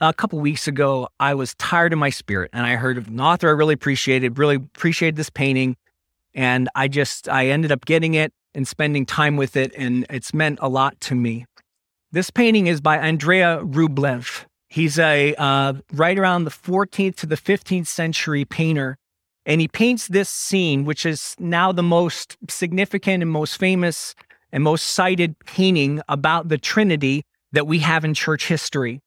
a 0.00 0.12
couple 0.12 0.38
weeks 0.38 0.68
ago, 0.68 1.08
I 1.18 1.32
was 1.34 1.54
tired 1.54 1.94
of 1.94 1.98
my 1.98 2.10
spirit, 2.10 2.50
and 2.52 2.66
I 2.66 2.76
heard 2.76 2.98
of 2.98 3.08
an 3.08 3.20
author 3.20 3.48
I 3.48 3.52
really 3.52 3.74
appreciated, 3.74 4.38
really 4.38 4.56
appreciated 4.56 5.16
this 5.16 5.30
painting, 5.30 5.76
and 6.34 6.68
I 6.74 6.88
just 6.88 7.28
I 7.28 7.46
ended 7.48 7.72
up 7.72 7.84
getting 7.84 8.14
it 8.14 8.32
and 8.54 8.66
spending 8.66 9.06
time 9.06 9.36
with 9.36 9.56
it, 9.56 9.72
and 9.76 10.06
it's 10.10 10.34
meant 10.34 10.58
a 10.62 10.68
lot 10.68 11.00
to 11.02 11.14
me. 11.14 11.46
This 12.12 12.30
painting 12.30 12.66
is 12.66 12.80
by 12.80 12.98
Andrei 12.98 13.40
Rublev. 13.40 14.44
He's 14.68 14.98
a 14.98 15.34
uh, 15.36 15.74
right 15.92 16.18
around 16.18 16.44
the 16.44 16.50
14th 16.50 17.16
to 17.16 17.26
the 17.26 17.36
15th 17.36 17.86
century 17.86 18.44
painter, 18.44 18.96
and 19.46 19.60
he 19.60 19.68
paints 19.68 20.08
this 20.08 20.28
scene, 20.28 20.84
which 20.84 21.06
is 21.06 21.34
now 21.38 21.72
the 21.72 21.82
most 21.82 22.36
significant 22.48 23.22
and 23.22 23.30
most 23.30 23.58
famous 23.58 24.14
and 24.52 24.62
most 24.62 24.84
cited 24.84 25.38
painting 25.40 26.00
about 26.08 26.48
the 26.48 26.58
Trinity 26.58 27.24
that 27.52 27.66
we 27.66 27.80
have 27.80 28.04
in 28.04 28.14
church 28.14 28.46
history. 28.46 29.00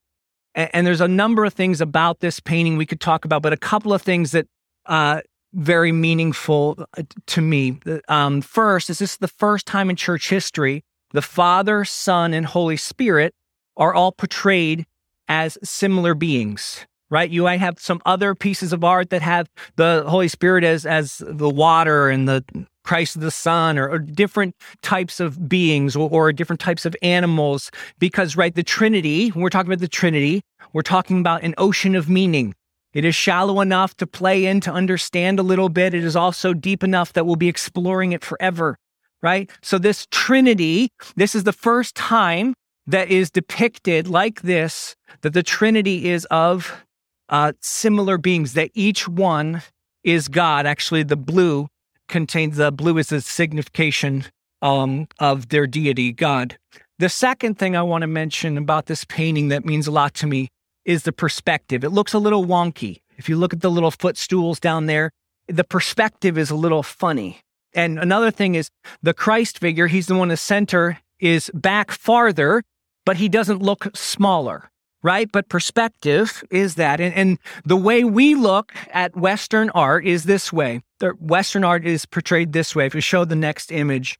And, 0.54 0.70
and 0.72 0.86
there's 0.86 1.00
a 1.00 1.08
number 1.08 1.44
of 1.44 1.54
things 1.54 1.80
about 1.80 2.20
this 2.20 2.40
painting 2.40 2.76
we 2.76 2.86
could 2.86 3.00
talk 3.00 3.24
about, 3.24 3.42
but 3.42 3.52
a 3.52 3.56
couple 3.56 3.92
of 3.92 4.02
things 4.02 4.32
that 4.32 4.46
uh, 4.86 5.20
very 5.52 5.92
meaningful 5.92 6.86
uh, 6.96 7.02
to 7.26 7.40
me. 7.40 7.78
Um, 8.08 8.40
first, 8.42 8.90
is 8.90 8.98
this 8.98 9.16
the 9.16 9.28
first 9.28 9.66
time 9.66 9.90
in 9.90 9.96
church 9.96 10.28
history 10.28 10.82
the 11.12 11.22
Father, 11.22 11.84
Son, 11.84 12.34
and 12.34 12.44
Holy 12.44 12.76
Spirit 12.76 13.32
are 13.76 13.94
all 13.94 14.12
portrayed 14.12 14.84
as 15.28 15.56
similar 15.62 16.14
beings 16.14 16.86
right? 17.10 17.30
You 17.30 17.44
might 17.44 17.60
have 17.60 17.78
some 17.78 18.00
other 18.04 18.34
pieces 18.34 18.72
of 18.72 18.84
art 18.84 19.10
that 19.10 19.22
have 19.22 19.48
the 19.76 20.04
Holy 20.06 20.28
Spirit 20.28 20.64
as 20.64 20.84
as 20.84 21.22
the 21.26 21.48
water 21.48 22.08
and 22.08 22.28
the 22.28 22.44
Christ 22.84 23.20
the 23.20 23.30
Son 23.30 23.78
or, 23.78 23.88
or 23.88 23.98
different 23.98 24.54
types 24.82 25.20
of 25.20 25.48
beings 25.48 25.94
or, 25.94 26.08
or 26.10 26.32
different 26.32 26.60
types 26.60 26.86
of 26.86 26.96
animals. 27.02 27.70
Because, 27.98 28.36
right, 28.36 28.54
the 28.54 28.62
Trinity, 28.62 29.28
when 29.28 29.42
we're 29.42 29.50
talking 29.50 29.70
about 29.70 29.80
the 29.80 29.88
Trinity, 29.88 30.42
we're 30.72 30.82
talking 30.82 31.20
about 31.20 31.42
an 31.42 31.54
ocean 31.58 31.94
of 31.94 32.08
meaning. 32.08 32.54
It 32.94 33.04
is 33.04 33.14
shallow 33.14 33.60
enough 33.60 33.96
to 33.96 34.06
play 34.06 34.46
in 34.46 34.60
to 34.62 34.72
understand 34.72 35.38
a 35.38 35.42
little 35.42 35.68
bit. 35.68 35.94
It 35.94 36.04
is 36.04 36.16
also 36.16 36.54
deep 36.54 36.82
enough 36.82 37.12
that 37.12 37.26
we'll 37.26 37.36
be 37.36 37.48
exploring 37.48 38.12
it 38.12 38.24
forever, 38.24 38.76
right? 39.22 39.50
So, 39.62 39.78
this 39.78 40.06
Trinity, 40.10 40.90
this 41.16 41.34
is 41.34 41.44
the 41.44 41.52
first 41.52 41.94
time 41.94 42.54
that 42.86 43.10
is 43.10 43.30
depicted 43.30 44.08
like 44.08 44.42
this, 44.42 44.96
that 45.20 45.34
the 45.34 45.42
Trinity 45.42 46.08
is 46.08 46.24
of 46.26 46.84
uh, 47.28 47.52
similar 47.60 48.16
beings, 48.16 48.54
that 48.54 48.70
each 48.74 49.06
one 49.06 49.62
is 50.02 50.28
God. 50.28 50.64
Actually, 50.64 51.02
the 51.02 51.16
blue 51.16 51.68
contains 52.08 52.56
the 52.56 52.72
blue 52.72 52.96
is 52.96 53.08
the 53.08 53.20
signification 53.20 54.24
um, 54.62 55.06
of 55.18 55.50
their 55.50 55.66
deity, 55.66 56.12
God. 56.12 56.58
The 56.98 57.08
second 57.08 57.58
thing 57.58 57.76
I 57.76 57.82
want 57.82 58.02
to 58.02 58.08
mention 58.08 58.56
about 58.58 58.86
this 58.86 59.04
painting 59.04 59.48
that 59.48 59.64
means 59.64 59.86
a 59.86 59.92
lot 59.92 60.14
to 60.14 60.26
me 60.26 60.48
is 60.88 61.02
the 61.02 61.12
perspective. 61.12 61.84
It 61.84 61.90
looks 61.90 62.14
a 62.14 62.18
little 62.18 62.46
wonky. 62.46 63.02
If 63.18 63.28
you 63.28 63.36
look 63.36 63.52
at 63.52 63.60
the 63.60 63.70
little 63.70 63.90
footstools 63.90 64.58
down 64.58 64.86
there, 64.86 65.12
the 65.46 65.62
perspective 65.62 66.38
is 66.38 66.50
a 66.50 66.56
little 66.56 66.82
funny. 66.82 67.42
And 67.74 67.98
another 67.98 68.30
thing 68.30 68.54
is 68.54 68.70
the 69.02 69.12
Christ 69.12 69.58
figure, 69.58 69.86
he's 69.88 70.06
the 70.06 70.14
one 70.14 70.28
in 70.28 70.30
the 70.30 70.38
center, 70.38 70.98
is 71.20 71.50
back 71.52 71.90
farther, 71.90 72.62
but 73.04 73.18
he 73.18 73.28
doesn't 73.28 73.60
look 73.60 73.94
smaller, 73.94 74.70
right? 75.02 75.30
But 75.30 75.50
perspective 75.50 76.42
is 76.50 76.76
that. 76.76 77.02
And, 77.02 77.14
and 77.14 77.38
the 77.66 77.76
way 77.76 78.02
we 78.02 78.34
look 78.34 78.72
at 78.90 79.14
Western 79.14 79.68
art 79.70 80.06
is 80.06 80.24
this 80.24 80.54
way. 80.54 80.80
The 81.00 81.10
Western 81.20 81.64
art 81.64 81.84
is 81.84 82.06
portrayed 82.06 82.54
this 82.54 82.74
way. 82.74 82.86
If 82.86 82.94
you 82.94 83.02
show 83.02 83.26
the 83.26 83.36
next 83.36 83.70
image, 83.70 84.18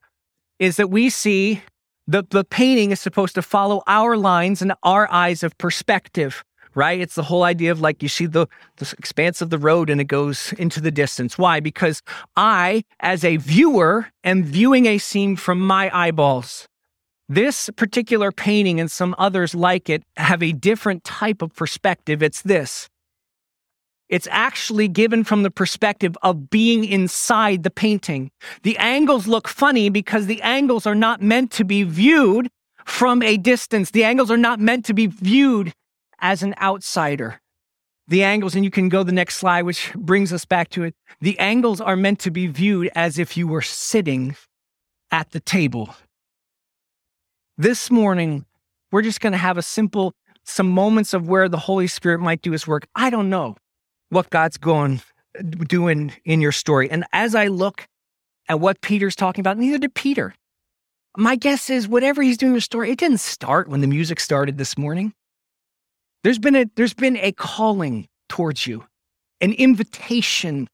is 0.59 0.77
that 0.77 0.91
we 0.91 1.09
see 1.09 1.63
the, 2.07 2.27
the 2.29 2.45
painting 2.45 2.91
is 2.91 3.01
supposed 3.01 3.35
to 3.37 3.43
follow 3.43 3.83
our 3.87 4.19
lines 4.19 4.61
and 4.61 4.75
our 4.83 5.11
eyes 5.11 5.43
of 5.43 5.57
perspective 5.57 6.45
right? 6.75 7.01
It's 7.01 7.15
the 7.15 7.23
whole 7.23 7.43
idea 7.43 7.73
of 7.73 7.81
like 7.81 8.03
you 8.03 8.09
see 8.09 8.27
the, 8.27 8.47
the 8.77 8.95
expanse 8.99 9.41
of 9.41 9.51
the 9.51 9.59
road 9.59 9.91
and 9.91 10.01
it 10.01 10.05
goes 10.05 10.53
into 10.55 10.81
the 10.81 10.91
distance. 10.91 11.39
Why? 11.39 11.61
Because 11.61 12.03
I, 12.37 12.85
as 13.01 13.25
a 13.25 13.37
viewer, 13.37 14.09
am 14.25 14.45
viewing 14.45 14.87
a 14.87 14.99
scene 14.99 15.37
from 15.37 15.61
my 15.61 15.91
eyeballs. 15.93 16.69
This 17.29 17.69
particular 17.77 18.33
painting 18.33 18.81
and 18.81 18.91
some 18.91 19.15
others 19.19 19.55
like 19.55 19.91
it 19.91 20.03
have 20.17 20.43
a 20.43 20.53
different 20.53 21.05
type 21.05 21.43
of 21.43 21.55
perspective. 21.55 22.23
It's 22.23 22.43
this. 22.43 22.89
It's 24.09 24.29
actually 24.31 24.89
given 24.89 25.23
from 25.23 25.43
the 25.43 25.51
perspective 25.51 26.17
of 26.23 26.49
being 26.49 26.85
inside 26.85 27.63
the 27.63 27.71
painting. 27.71 28.31
The 28.63 28.79
angles 28.79 29.27
look 29.27 29.47
funny 29.47 29.91
because 29.91 30.25
the 30.25 30.41
angles 30.41 30.87
are 30.87 30.95
not 30.95 31.21
meant 31.21 31.51
to 31.53 31.65
be 31.65 31.83
viewed 31.83 32.49
from 32.87 33.23
a 33.23 33.37
distance. 33.37 33.91
The 33.91 34.05
angles 34.05 34.31
are 34.31 34.39
not 34.39 34.61
meant 34.61 34.87
to 34.87 34.95
be 34.95 35.07
viewed 35.07 35.75
as 36.21 36.43
an 36.43 36.55
outsider. 36.61 37.41
The 38.09 38.23
angles, 38.23 38.55
and 38.55 38.65
you 38.65 38.71
can 38.71 38.89
go 38.89 39.03
the 39.03 39.13
next 39.13 39.37
slide, 39.37 39.63
which 39.63 39.93
brings 39.95 40.33
us 40.33 40.45
back 40.45 40.71
to 40.71 40.85
it. 40.85 40.95
The 41.21 41.39
angles 41.39 41.81
are 41.81 41.97
meant 41.97 42.21
to 42.21 42.31
be 42.31 42.47
viewed 42.47 42.91
as 42.95 43.19
if 43.19 43.37
you 43.37 43.47
were 43.47 43.63
sitting 43.63 44.35
at 45.11 45.31
the 45.33 45.41
table. 45.41 45.95
This 47.59 47.91
morning, 47.91 48.47
we're 48.91 49.03
just 49.03 49.21
going 49.21 49.33
to 49.33 49.39
have 49.39 49.59
a 49.59 49.63
simple, 49.63 50.15
some 50.45 50.71
moments 50.71 51.13
of 51.13 51.29
where 51.29 51.49
the 51.49 51.59
Holy 51.59 51.87
Spirit 51.87 52.21
might 52.21 52.41
do 52.41 52.53
his 52.53 52.67
work. 52.67 52.87
I 52.95 53.11
don't 53.11 53.29
know 53.29 53.57
what 54.09 54.31
God's 54.31 54.57
going, 54.57 55.03
doing 55.67 56.13
in 56.25 56.41
your 56.41 56.53
story. 56.53 56.91
And 56.91 57.05
as 57.13 57.35
I 57.35 57.49
look 57.49 57.87
at 58.49 58.61
what 58.61 58.81
Peter's 58.81 59.17
talking 59.17 59.43
about, 59.43 59.59
neither 59.59 59.79
did 59.79 59.95
Peter. 59.95 60.35
My 61.17 61.37
guess 61.37 61.69
is 61.69 61.89
whatever 61.89 62.23
he's 62.23 62.39
doing 62.39 62.53
in 62.53 62.55
the 62.55 62.61
story, 62.61 62.91
it 62.91 62.99
didn't 62.99 63.21
start 63.21 63.69
when 63.69 63.81
the 63.81 63.87
music 63.87 64.21
started 64.21 64.57
this 64.57 64.79
morning. 64.79 65.13
There's 66.25 66.39
been 66.39 66.57
a 66.57 66.67
there's 66.75 66.95
been 66.95 67.17
a 67.17 67.33
calling 67.33 68.09
towards 68.29 68.67
you, 68.67 68.85
an 69.41 69.53
invitation 69.53 70.69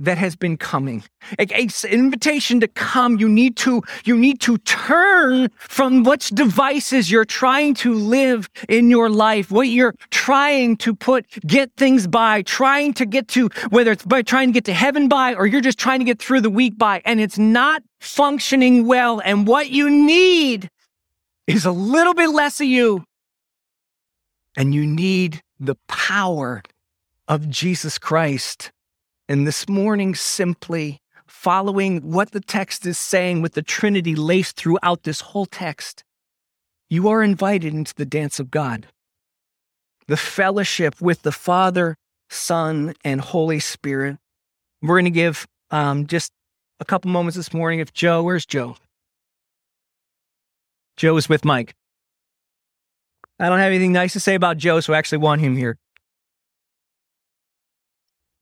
that 0.00 0.18
has 0.18 0.34
been 0.34 0.56
coming. 0.56 1.04
an 1.38 1.90
invitation 1.90 2.60
to 2.60 2.68
come. 2.68 3.18
You 3.18 3.28
need 3.28 3.56
to, 3.58 3.82
you 4.04 4.16
need 4.16 4.40
to 4.40 4.56
turn 4.58 5.50
from 5.58 6.02
which 6.04 6.30
devices 6.30 7.10
you're 7.10 7.26
trying 7.26 7.74
to 7.74 7.94
live 7.94 8.48
in 8.68 8.90
your 8.90 9.10
life, 9.10 9.50
what 9.50 9.68
you're 9.68 9.94
trying 10.10 10.78
to 10.78 10.94
put, 10.94 11.26
get 11.46 11.70
things 11.76 12.06
by, 12.06 12.42
trying 12.42 12.94
to 12.94 13.04
get 13.04 13.28
to, 13.28 13.50
whether 13.68 13.92
it's 13.92 14.04
by 14.04 14.22
trying 14.22 14.48
to 14.48 14.52
get 14.52 14.64
to 14.64 14.72
heaven 14.72 15.06
by, 15.06 15.34
or 15.34 15.46
you're 15.46 15.60
just 15.60 15.78
trying 15.78 16.00
to 16.00 16.04
get 16.04 16.18
through 16.18 16.40
the 16.40 16.50
week 16.50 16.78
by, 16.78 17.02
and 17.04 17.20
it's 17.20 17.38
not 17.38 17.82
functioning 18.00 18.86
well. 18.86 19.20
And 19.22 19.46
what 19.46 19.68
you 19.68 19.90
need 19.90 20.70
is 21.46 21.66
a 21.66 21.72
little 21.72 22.14
bit 22.14 22.28
less 22.28 22.60
of 22.60 22.66
you 22.66 23.04
and 24.56 24.74
you 24.74 24.86
need 24.86 25.42
the 25.58 25.76
power 25.88 26.62
of 27.28 27.48
Jesus 27.48 27.98
Christ. 27.98 28.72
And 29.28 29.46
this 29.46 29.68
morning, 29.68 30.14
simply 30.14 31.00
following 31.26 32.10
what 32.10 32.32
the 32.32 32.40
text 32.40 32.84
is 32.84 32.98
saying 32.98 33.40
with 33.40 33.54
the 33.54 33.62
Trinity 33.62 34.16
laced 34.16 34.56
throughout 34.56 35.04
this 35.04 35.20
whole 35.20 35.46
text, 35.46 36.02
you 36.88 37.08
are 37.08 37.22
invited 37.22 37.72
into 37.72 37.94
the 37.94 38.04
dance 38.04 38.40
of 38.40 38.50
God. 38.50 38.88
The 40.08 40.16
fellowship 40.16 41.00
with 41.00 41.22
the 41.22 41.30
Father, 41.30 41.96
Son, 42.28 42.94
and 43.04 43.20
Holy 43.20 43.60
Spirit. 43.60 44.18
We're 44.82 44.96
going 44.96 45.04
to 45.04 45.10
give 45.10 45.46
um, 45.70 46.06
just 46.06 46.32
a 46.80 46.84
couple 46.84 47.10
moments 47.10 47.36
this 47.36 47.54
morning. 47.54 47.78
If 47.78 47.92
Joe, 47.92 48.22
where's 48.24 48.44
Joe? 48.44 48.76
Joe 50.96 51.16
is 51.16 51.28
with 51.28 51.44
Mike. 51.44 51.74
I 53.40 53.48
don't 53.48 53.58
have 53.58 53.72
anything 53.72 53.92
nice 53.92 54.12
to 54.12 54.20
say 54.20 54.34
about 54.34 54.58
Joe, 54.58 54.80
so 54.80 54.92
I 54.92 54.98
actually 54.98 55.18
want 55.18 55.40
him 55.40 55.56
here. 55.56 55.78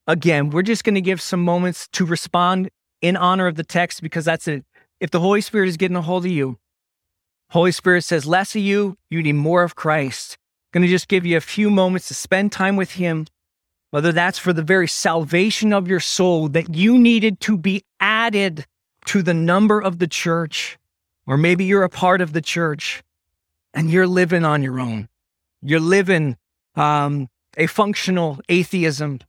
Again, 0.08 0.50
we're 0.50 0.62
just 0.62 0.82
going 0.82 0.96
to 0.96 1.00
give 1.00 1.20
some 1.20 1.44
moments 1.44 1.86
to 1.92 2.04
respond 2.04 2.68
in 3.00 3.16
honor 3.16 3.46
of 3.46 3.54
the 3.54 3.62
text 3.62 4.02
because 4.02 4.24
that's 4.24 4.48
it. 4.48 4.64
If 4.98 5.12
the 5.12 5.20
Holy 5.20 5.40
Spirit 5.40 5.68
is 5.68 5.76
getting 5.76 5.96
a 5.96 6.02
hold 6.02 6.24
of 6.24 6.32
you, 6.32 6.58
Holy 7.50 7.70
Spirit 7.70 8.02
says 8.02 8.26
less 8.26 8.56
of 8.56 8.62
you, 8.62 8.96
you 9.08 9.22
need 9.22 9.34
more 9.34 9.62
of 9.62 9.76
Christ. 9.76 10.36
Going 10.72 10.82
to 10.82 10.88
just 10.88 11.06
give 11.06 11.24
you 11.24 11.36
a 11.36 11.40
few 11.40 11.70
moments 11.70 12.08
to 12.08 12.14
spend 12.14 12.50
time 12.50 12.74
with 12.74 12.92
Him, 12.92 13.26
whether 13.90 14.10
that's 14.10 14.38
for 14.38 14.52
the 14.52 14.62
very 14.62 14.88
salvation 14.88 15.72
of 15.72 15.86
your 15.86 16.00
soul 16.00 16.48
that 16.48 16.74
you 16.74 16.98
needed 16.98 17.38
to 17.40 17.56
be 17.56 17.84
added 18.00 18.66
to 19.06 19.22
the 19.22 19.32
number 19.32 19.80
of 19.80 20.00
the 20.00 20.08
church, 20.08 20.76
or 21.24 21.36
maybe 21.36 21.64
you're 21.64 21.84
a 21.84 21.88
part 21.88 22.20
of 22.20 22.32
the 22.32 22.42
church 22.42 23.04
and 23.74 23.90
you're 23.90 24.06
living 24.06 24.44
on 24.44 24.62
your 24.62 24.80
own. 24.80 25.08
You're 25.62 25.80
living 25.80 26.36
um, 26.74 27.28
a 27.56 27.66
functional 27.66 28.40
atheism. 28.48 29.20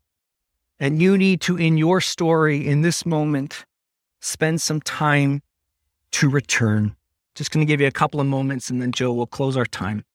And 0.79 1.01
you 1.01 1.17
need 1.17 1.41
to, 1.41 1.57
in 1.57 1.77
your 1.77 1.99
story, 1.99 2.65
in 2.65 2.81
this 2.81 3.05
moment, 3.05 3.65
spend 4.21 4.61
some 4.61 4.79
time 4.81 5.41
to 6.11 6.29
return. 6.29 6.95
Just 7.35 7.51
going 7.51 7.65
to 7.65 7.69
give 7.69 7.81
you 7.81 7.87
a 7.87 7.91
couple 7.91 8.21
of 8.21 8.27
moments 8.27 8.69
and 8.69 8.81
then 8.81 8.91
Joe 8.91 9.13
will 9.13 9.27
close 9.27 9.57
our 9.57 9.65
time. 9.65 10.05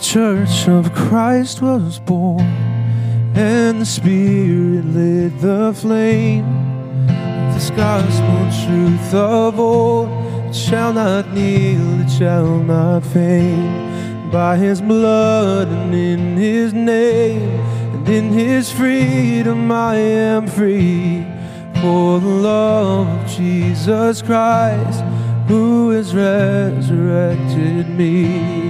Church 0.00 0.66
of 0.66 0.94
Christ 0.94 1.60
was 1.60 1.98
born, 1.98 2.40
and 3.34 3.82
the 3.82 3.86
Spirit 3.86 4.84
lit 4.86 5.40
the 5.40 5.74
flame. 5.74 7.06
This 7.52 7.70
gospel 7.70 8.66
truth 8.66 9.14
of 9.14 9.60
old, 9.60 10.08
shall 10.54 10.92
not 10.94 11.32
kneel, 11.34 12.00
it 12.00 12.10
shall 12.10 12.58
not 12.60 13.04
faint. 13.04 14.32
By 14.32 14.56
His 14.56 14.80
blood 14.80 15.68
and 15.68 15.94
in 15.94 16.36
His 16.36 16.72
name, 16.72 17.60
and 17.94 18.08
in 18.08 18.32
His 18.32 18.72
freedom 18.72 19.70
I 19.70 19.96
am 19.96 20.46
free. 20.46 21.26
For 21.82 22.20
the 22.20 22.26
love 22.26 23.06
of 23.06 23.30
Jesus 23.30 24.22
Christ, 24.22 25.04
who 25.46 25.90
has 25.90 26.14
resurrected 26.14 27.88
me. 27.88 28.69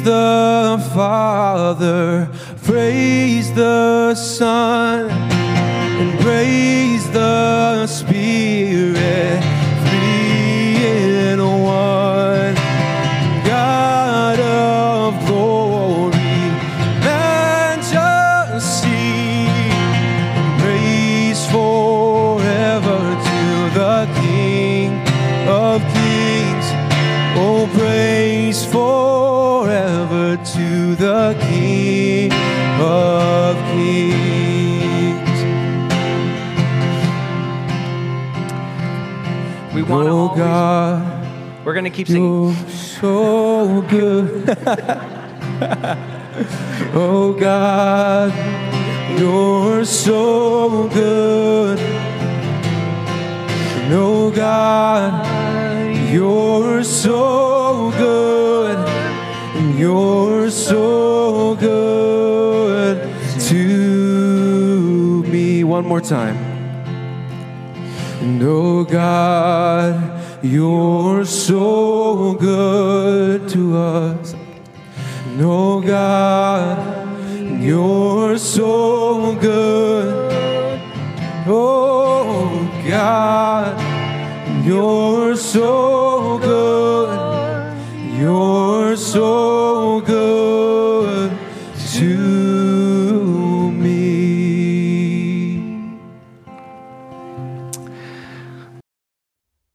Praise 0.00 0.12
the 0.12 0.90
Father, 0.94 2.30
praise 2.62 3.52
the 3.52 4.14
Son, 4.14 5.10
and 5.10 6.20
praise 6.20 7.10
the 7.10 7.86
Spirit, 7.86 8.69
always, 40.30 40.38
God, 40.38 41.64
we're 41.64 41.74
going 41.74 41.84
to 41.84 41.90
keep 41.90 42.06
singing. 42.06 42.50
you're 42.50 42.68
so 42.68 43.82
good. 43.82 44.48
oh 46.94 47.36
God, 47.38 48.32
you're 49.18 49.84
so 49.84 50.88
good. 50.88 51.78
And 51.78 53.92
oh 53.92 54.30
God, 54.30 55.26
you're 56.12 56.84
so 56.84 57.90
good. 57.98 58.78
And 59.56 59.78
you're 59.78 60.50
so 60.50 61.56
good 61.56 63.14
to 63.48 65.22
me. 65.24 65.64
One 65.64 65.86
more 65.86 66.00
time. 66.00 66.36
And 68.20 68.42
oh 68.42 68.84
God, 68.84 70.09
you're 70.42 71.24
so 71.24 72.34
good 72.34 73.48
to 73.50 73.76
us. 73.76 74.34
Oh 75.38 75.80
God, 75.80 77.60
you're 77.60 78.38
so 78.38 79.34
good. 79.36 80.32
Oh 81.46 82.70
God, 82.88 83.78
you're 84.64 85.36
so 85.36 86.38
good. 86.38 88.18
You're 88.18 88.96
so 88.96 89.59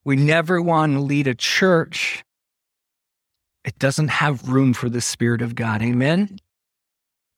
We 0.06 0.16
never 0.16 0.62
want 0.62 0.94
to 0.94 1.00
lead 1.00 1.28
a 1.28 1.36
church. 1.36 2.24
It 3.66 3.78
doesn't 3.80 4.10
have 4.10 4.48
room 4.48 4.74
for 4.74 4.88
the 4.88 5.02
Spirit 5.02 5.42
of 5.42 5.56
God. 5.56 5.82
Amen. 5.82 6.38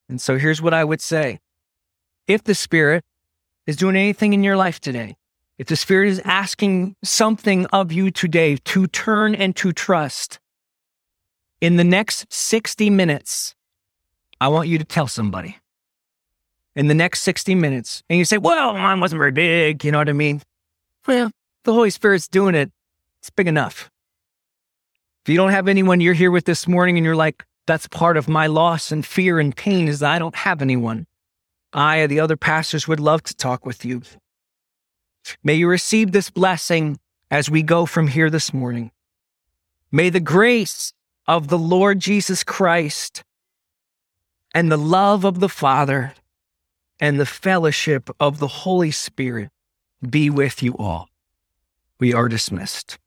And 0.10 0.22
so 0.22 0.38
here's 0.38 0.62
what 0.62 0.74
I 0.74 0.84
would 0.84 1.02
say 1.02 1.40
if 2.28 2.44
the 2.44 2.54
Spirit 2.54 3.06
is 3.66 3.78
doing 3.78 3.96
anything 3.96 4.34
in 4.34 4.44
your 4.44 4.58
life 4.58 4.82
today, 4.82 5.16
if 5.58 5.68
the 5.68 5.78
Spirit 5.78 6.10
is 6.10 6.22
asking 6.26 6.96
something 7.04 7.66
of 7.68 7.94
you 7.94 8.12
today 8.12 8.58
to 8.58 8.86
turn 8.88 9.34
and 9.34 9.56
to 9.56 9.72
trust, 9.72 10.40
in 11.62 11.78
the 11.78 11.84
next 11.84 12.32
60 12.32 12.90
minutes, 12.90 13.56
I 14.40 14.50
want 14.50 14.68
you 14.68 14.78
to 14.78 14.86
tell 14.86 15.08
somebody. 15.08 15.58
In 16.76 16.88
the 16.88 16.94
next 16.94 17.22
60 17.22 17.56
minutes, 17.56 18.04
and 18.10 18.20
you 18.20 18.26
say, 18.26 18.38
Well, 18.38 18.74
mine 18.74 19.00
wasn't 19.00 19.20
very 19.20 19.32
big. 19.32 19.84
You 19.84 19.92
know 19.92 19.98
what 19.98 20.10
I 20.10 20.14
mean? 20.14 20.44
Well, 21.08 21.32
the 21.68 21.74
Holy 21.74 21.90
Spirit's 21.90 22.30
doing 22.30 22.56
it. 22.56 22.72
It's 23.20 23.30
big 23.30 23.48
enough. 23.48 23.92
If 25.24 25.30
you 25.30 25.36
don't 25.36 25.52
have 25.52 25.68
anyone 25.68 26.00
you're 26.00 26.14
here 26.14 26.32
with 26.32 26.46
this 26.46 26.66
morning 26.66 26.98
and 26.98 27.06
you're 27.06 27.16
like, 27.16 27.46
that's 27.68 27.88
part 27.90 28.16
of 28.16 28.30
my 28.30 28.48
loss 28.48 28.90
and 28.90 29.06
fear 29.06 29.38
and 29.38 29.54
pain 29.54 29.90
is 29.90 30.00
that 30.00 30.14
I 30.14 30.20
don't 30.20 30.36
have 30.36 30.62
anyone. 30.62 31.06
I 31.74 31.98
or 31.98 32.08
the 32.08 32.22
other 32.22 32.38
pastors 32.38 32.88
would 32.88 33.02
love 33.02 33.24
to 33.24 33.36
talk 33.36 33.66
with 33.66 33.84
you. 33.84 34.02
May 35.44 35.56
you 35.56 35.68
receive 35.68 36.14
this 36.14 36.30
blessing 36.30 36.98
as 37.30 37.50
we 37.50 37.62
go 37.62 37.86
from 37.86 38.08
here 38.08 38.30
this 38.30 38.54
morning. 38.54 38.92
May 39.92 40.10
the 40.10 40.22
grace 40.22 40.94
of 41.28 41.50
the 41.50 41.60
Lord 41.60 42.00
Jesus 42.00 42.46
Christ 42.46 43.26
and 44.56 44.72
the 44.72 44.78
love 44.78 45.26
of 45.26 45.42
the 45.42 45.50
Father 45.50 46.14
and 47.02 47.20
the 47.20 47.26
fellowship 47.26 48.10
of 48.22 48.40
the 48.40 48.48
Holy 48.48 48.92
Spirit 48.92 49.50
be 50.10 50.30
with 50.30 50.64
you 50.64 50.74
all. 50.78 51.10
We 52.00 52.14
are 52.14 52.30
dismissed. 52.30 53.00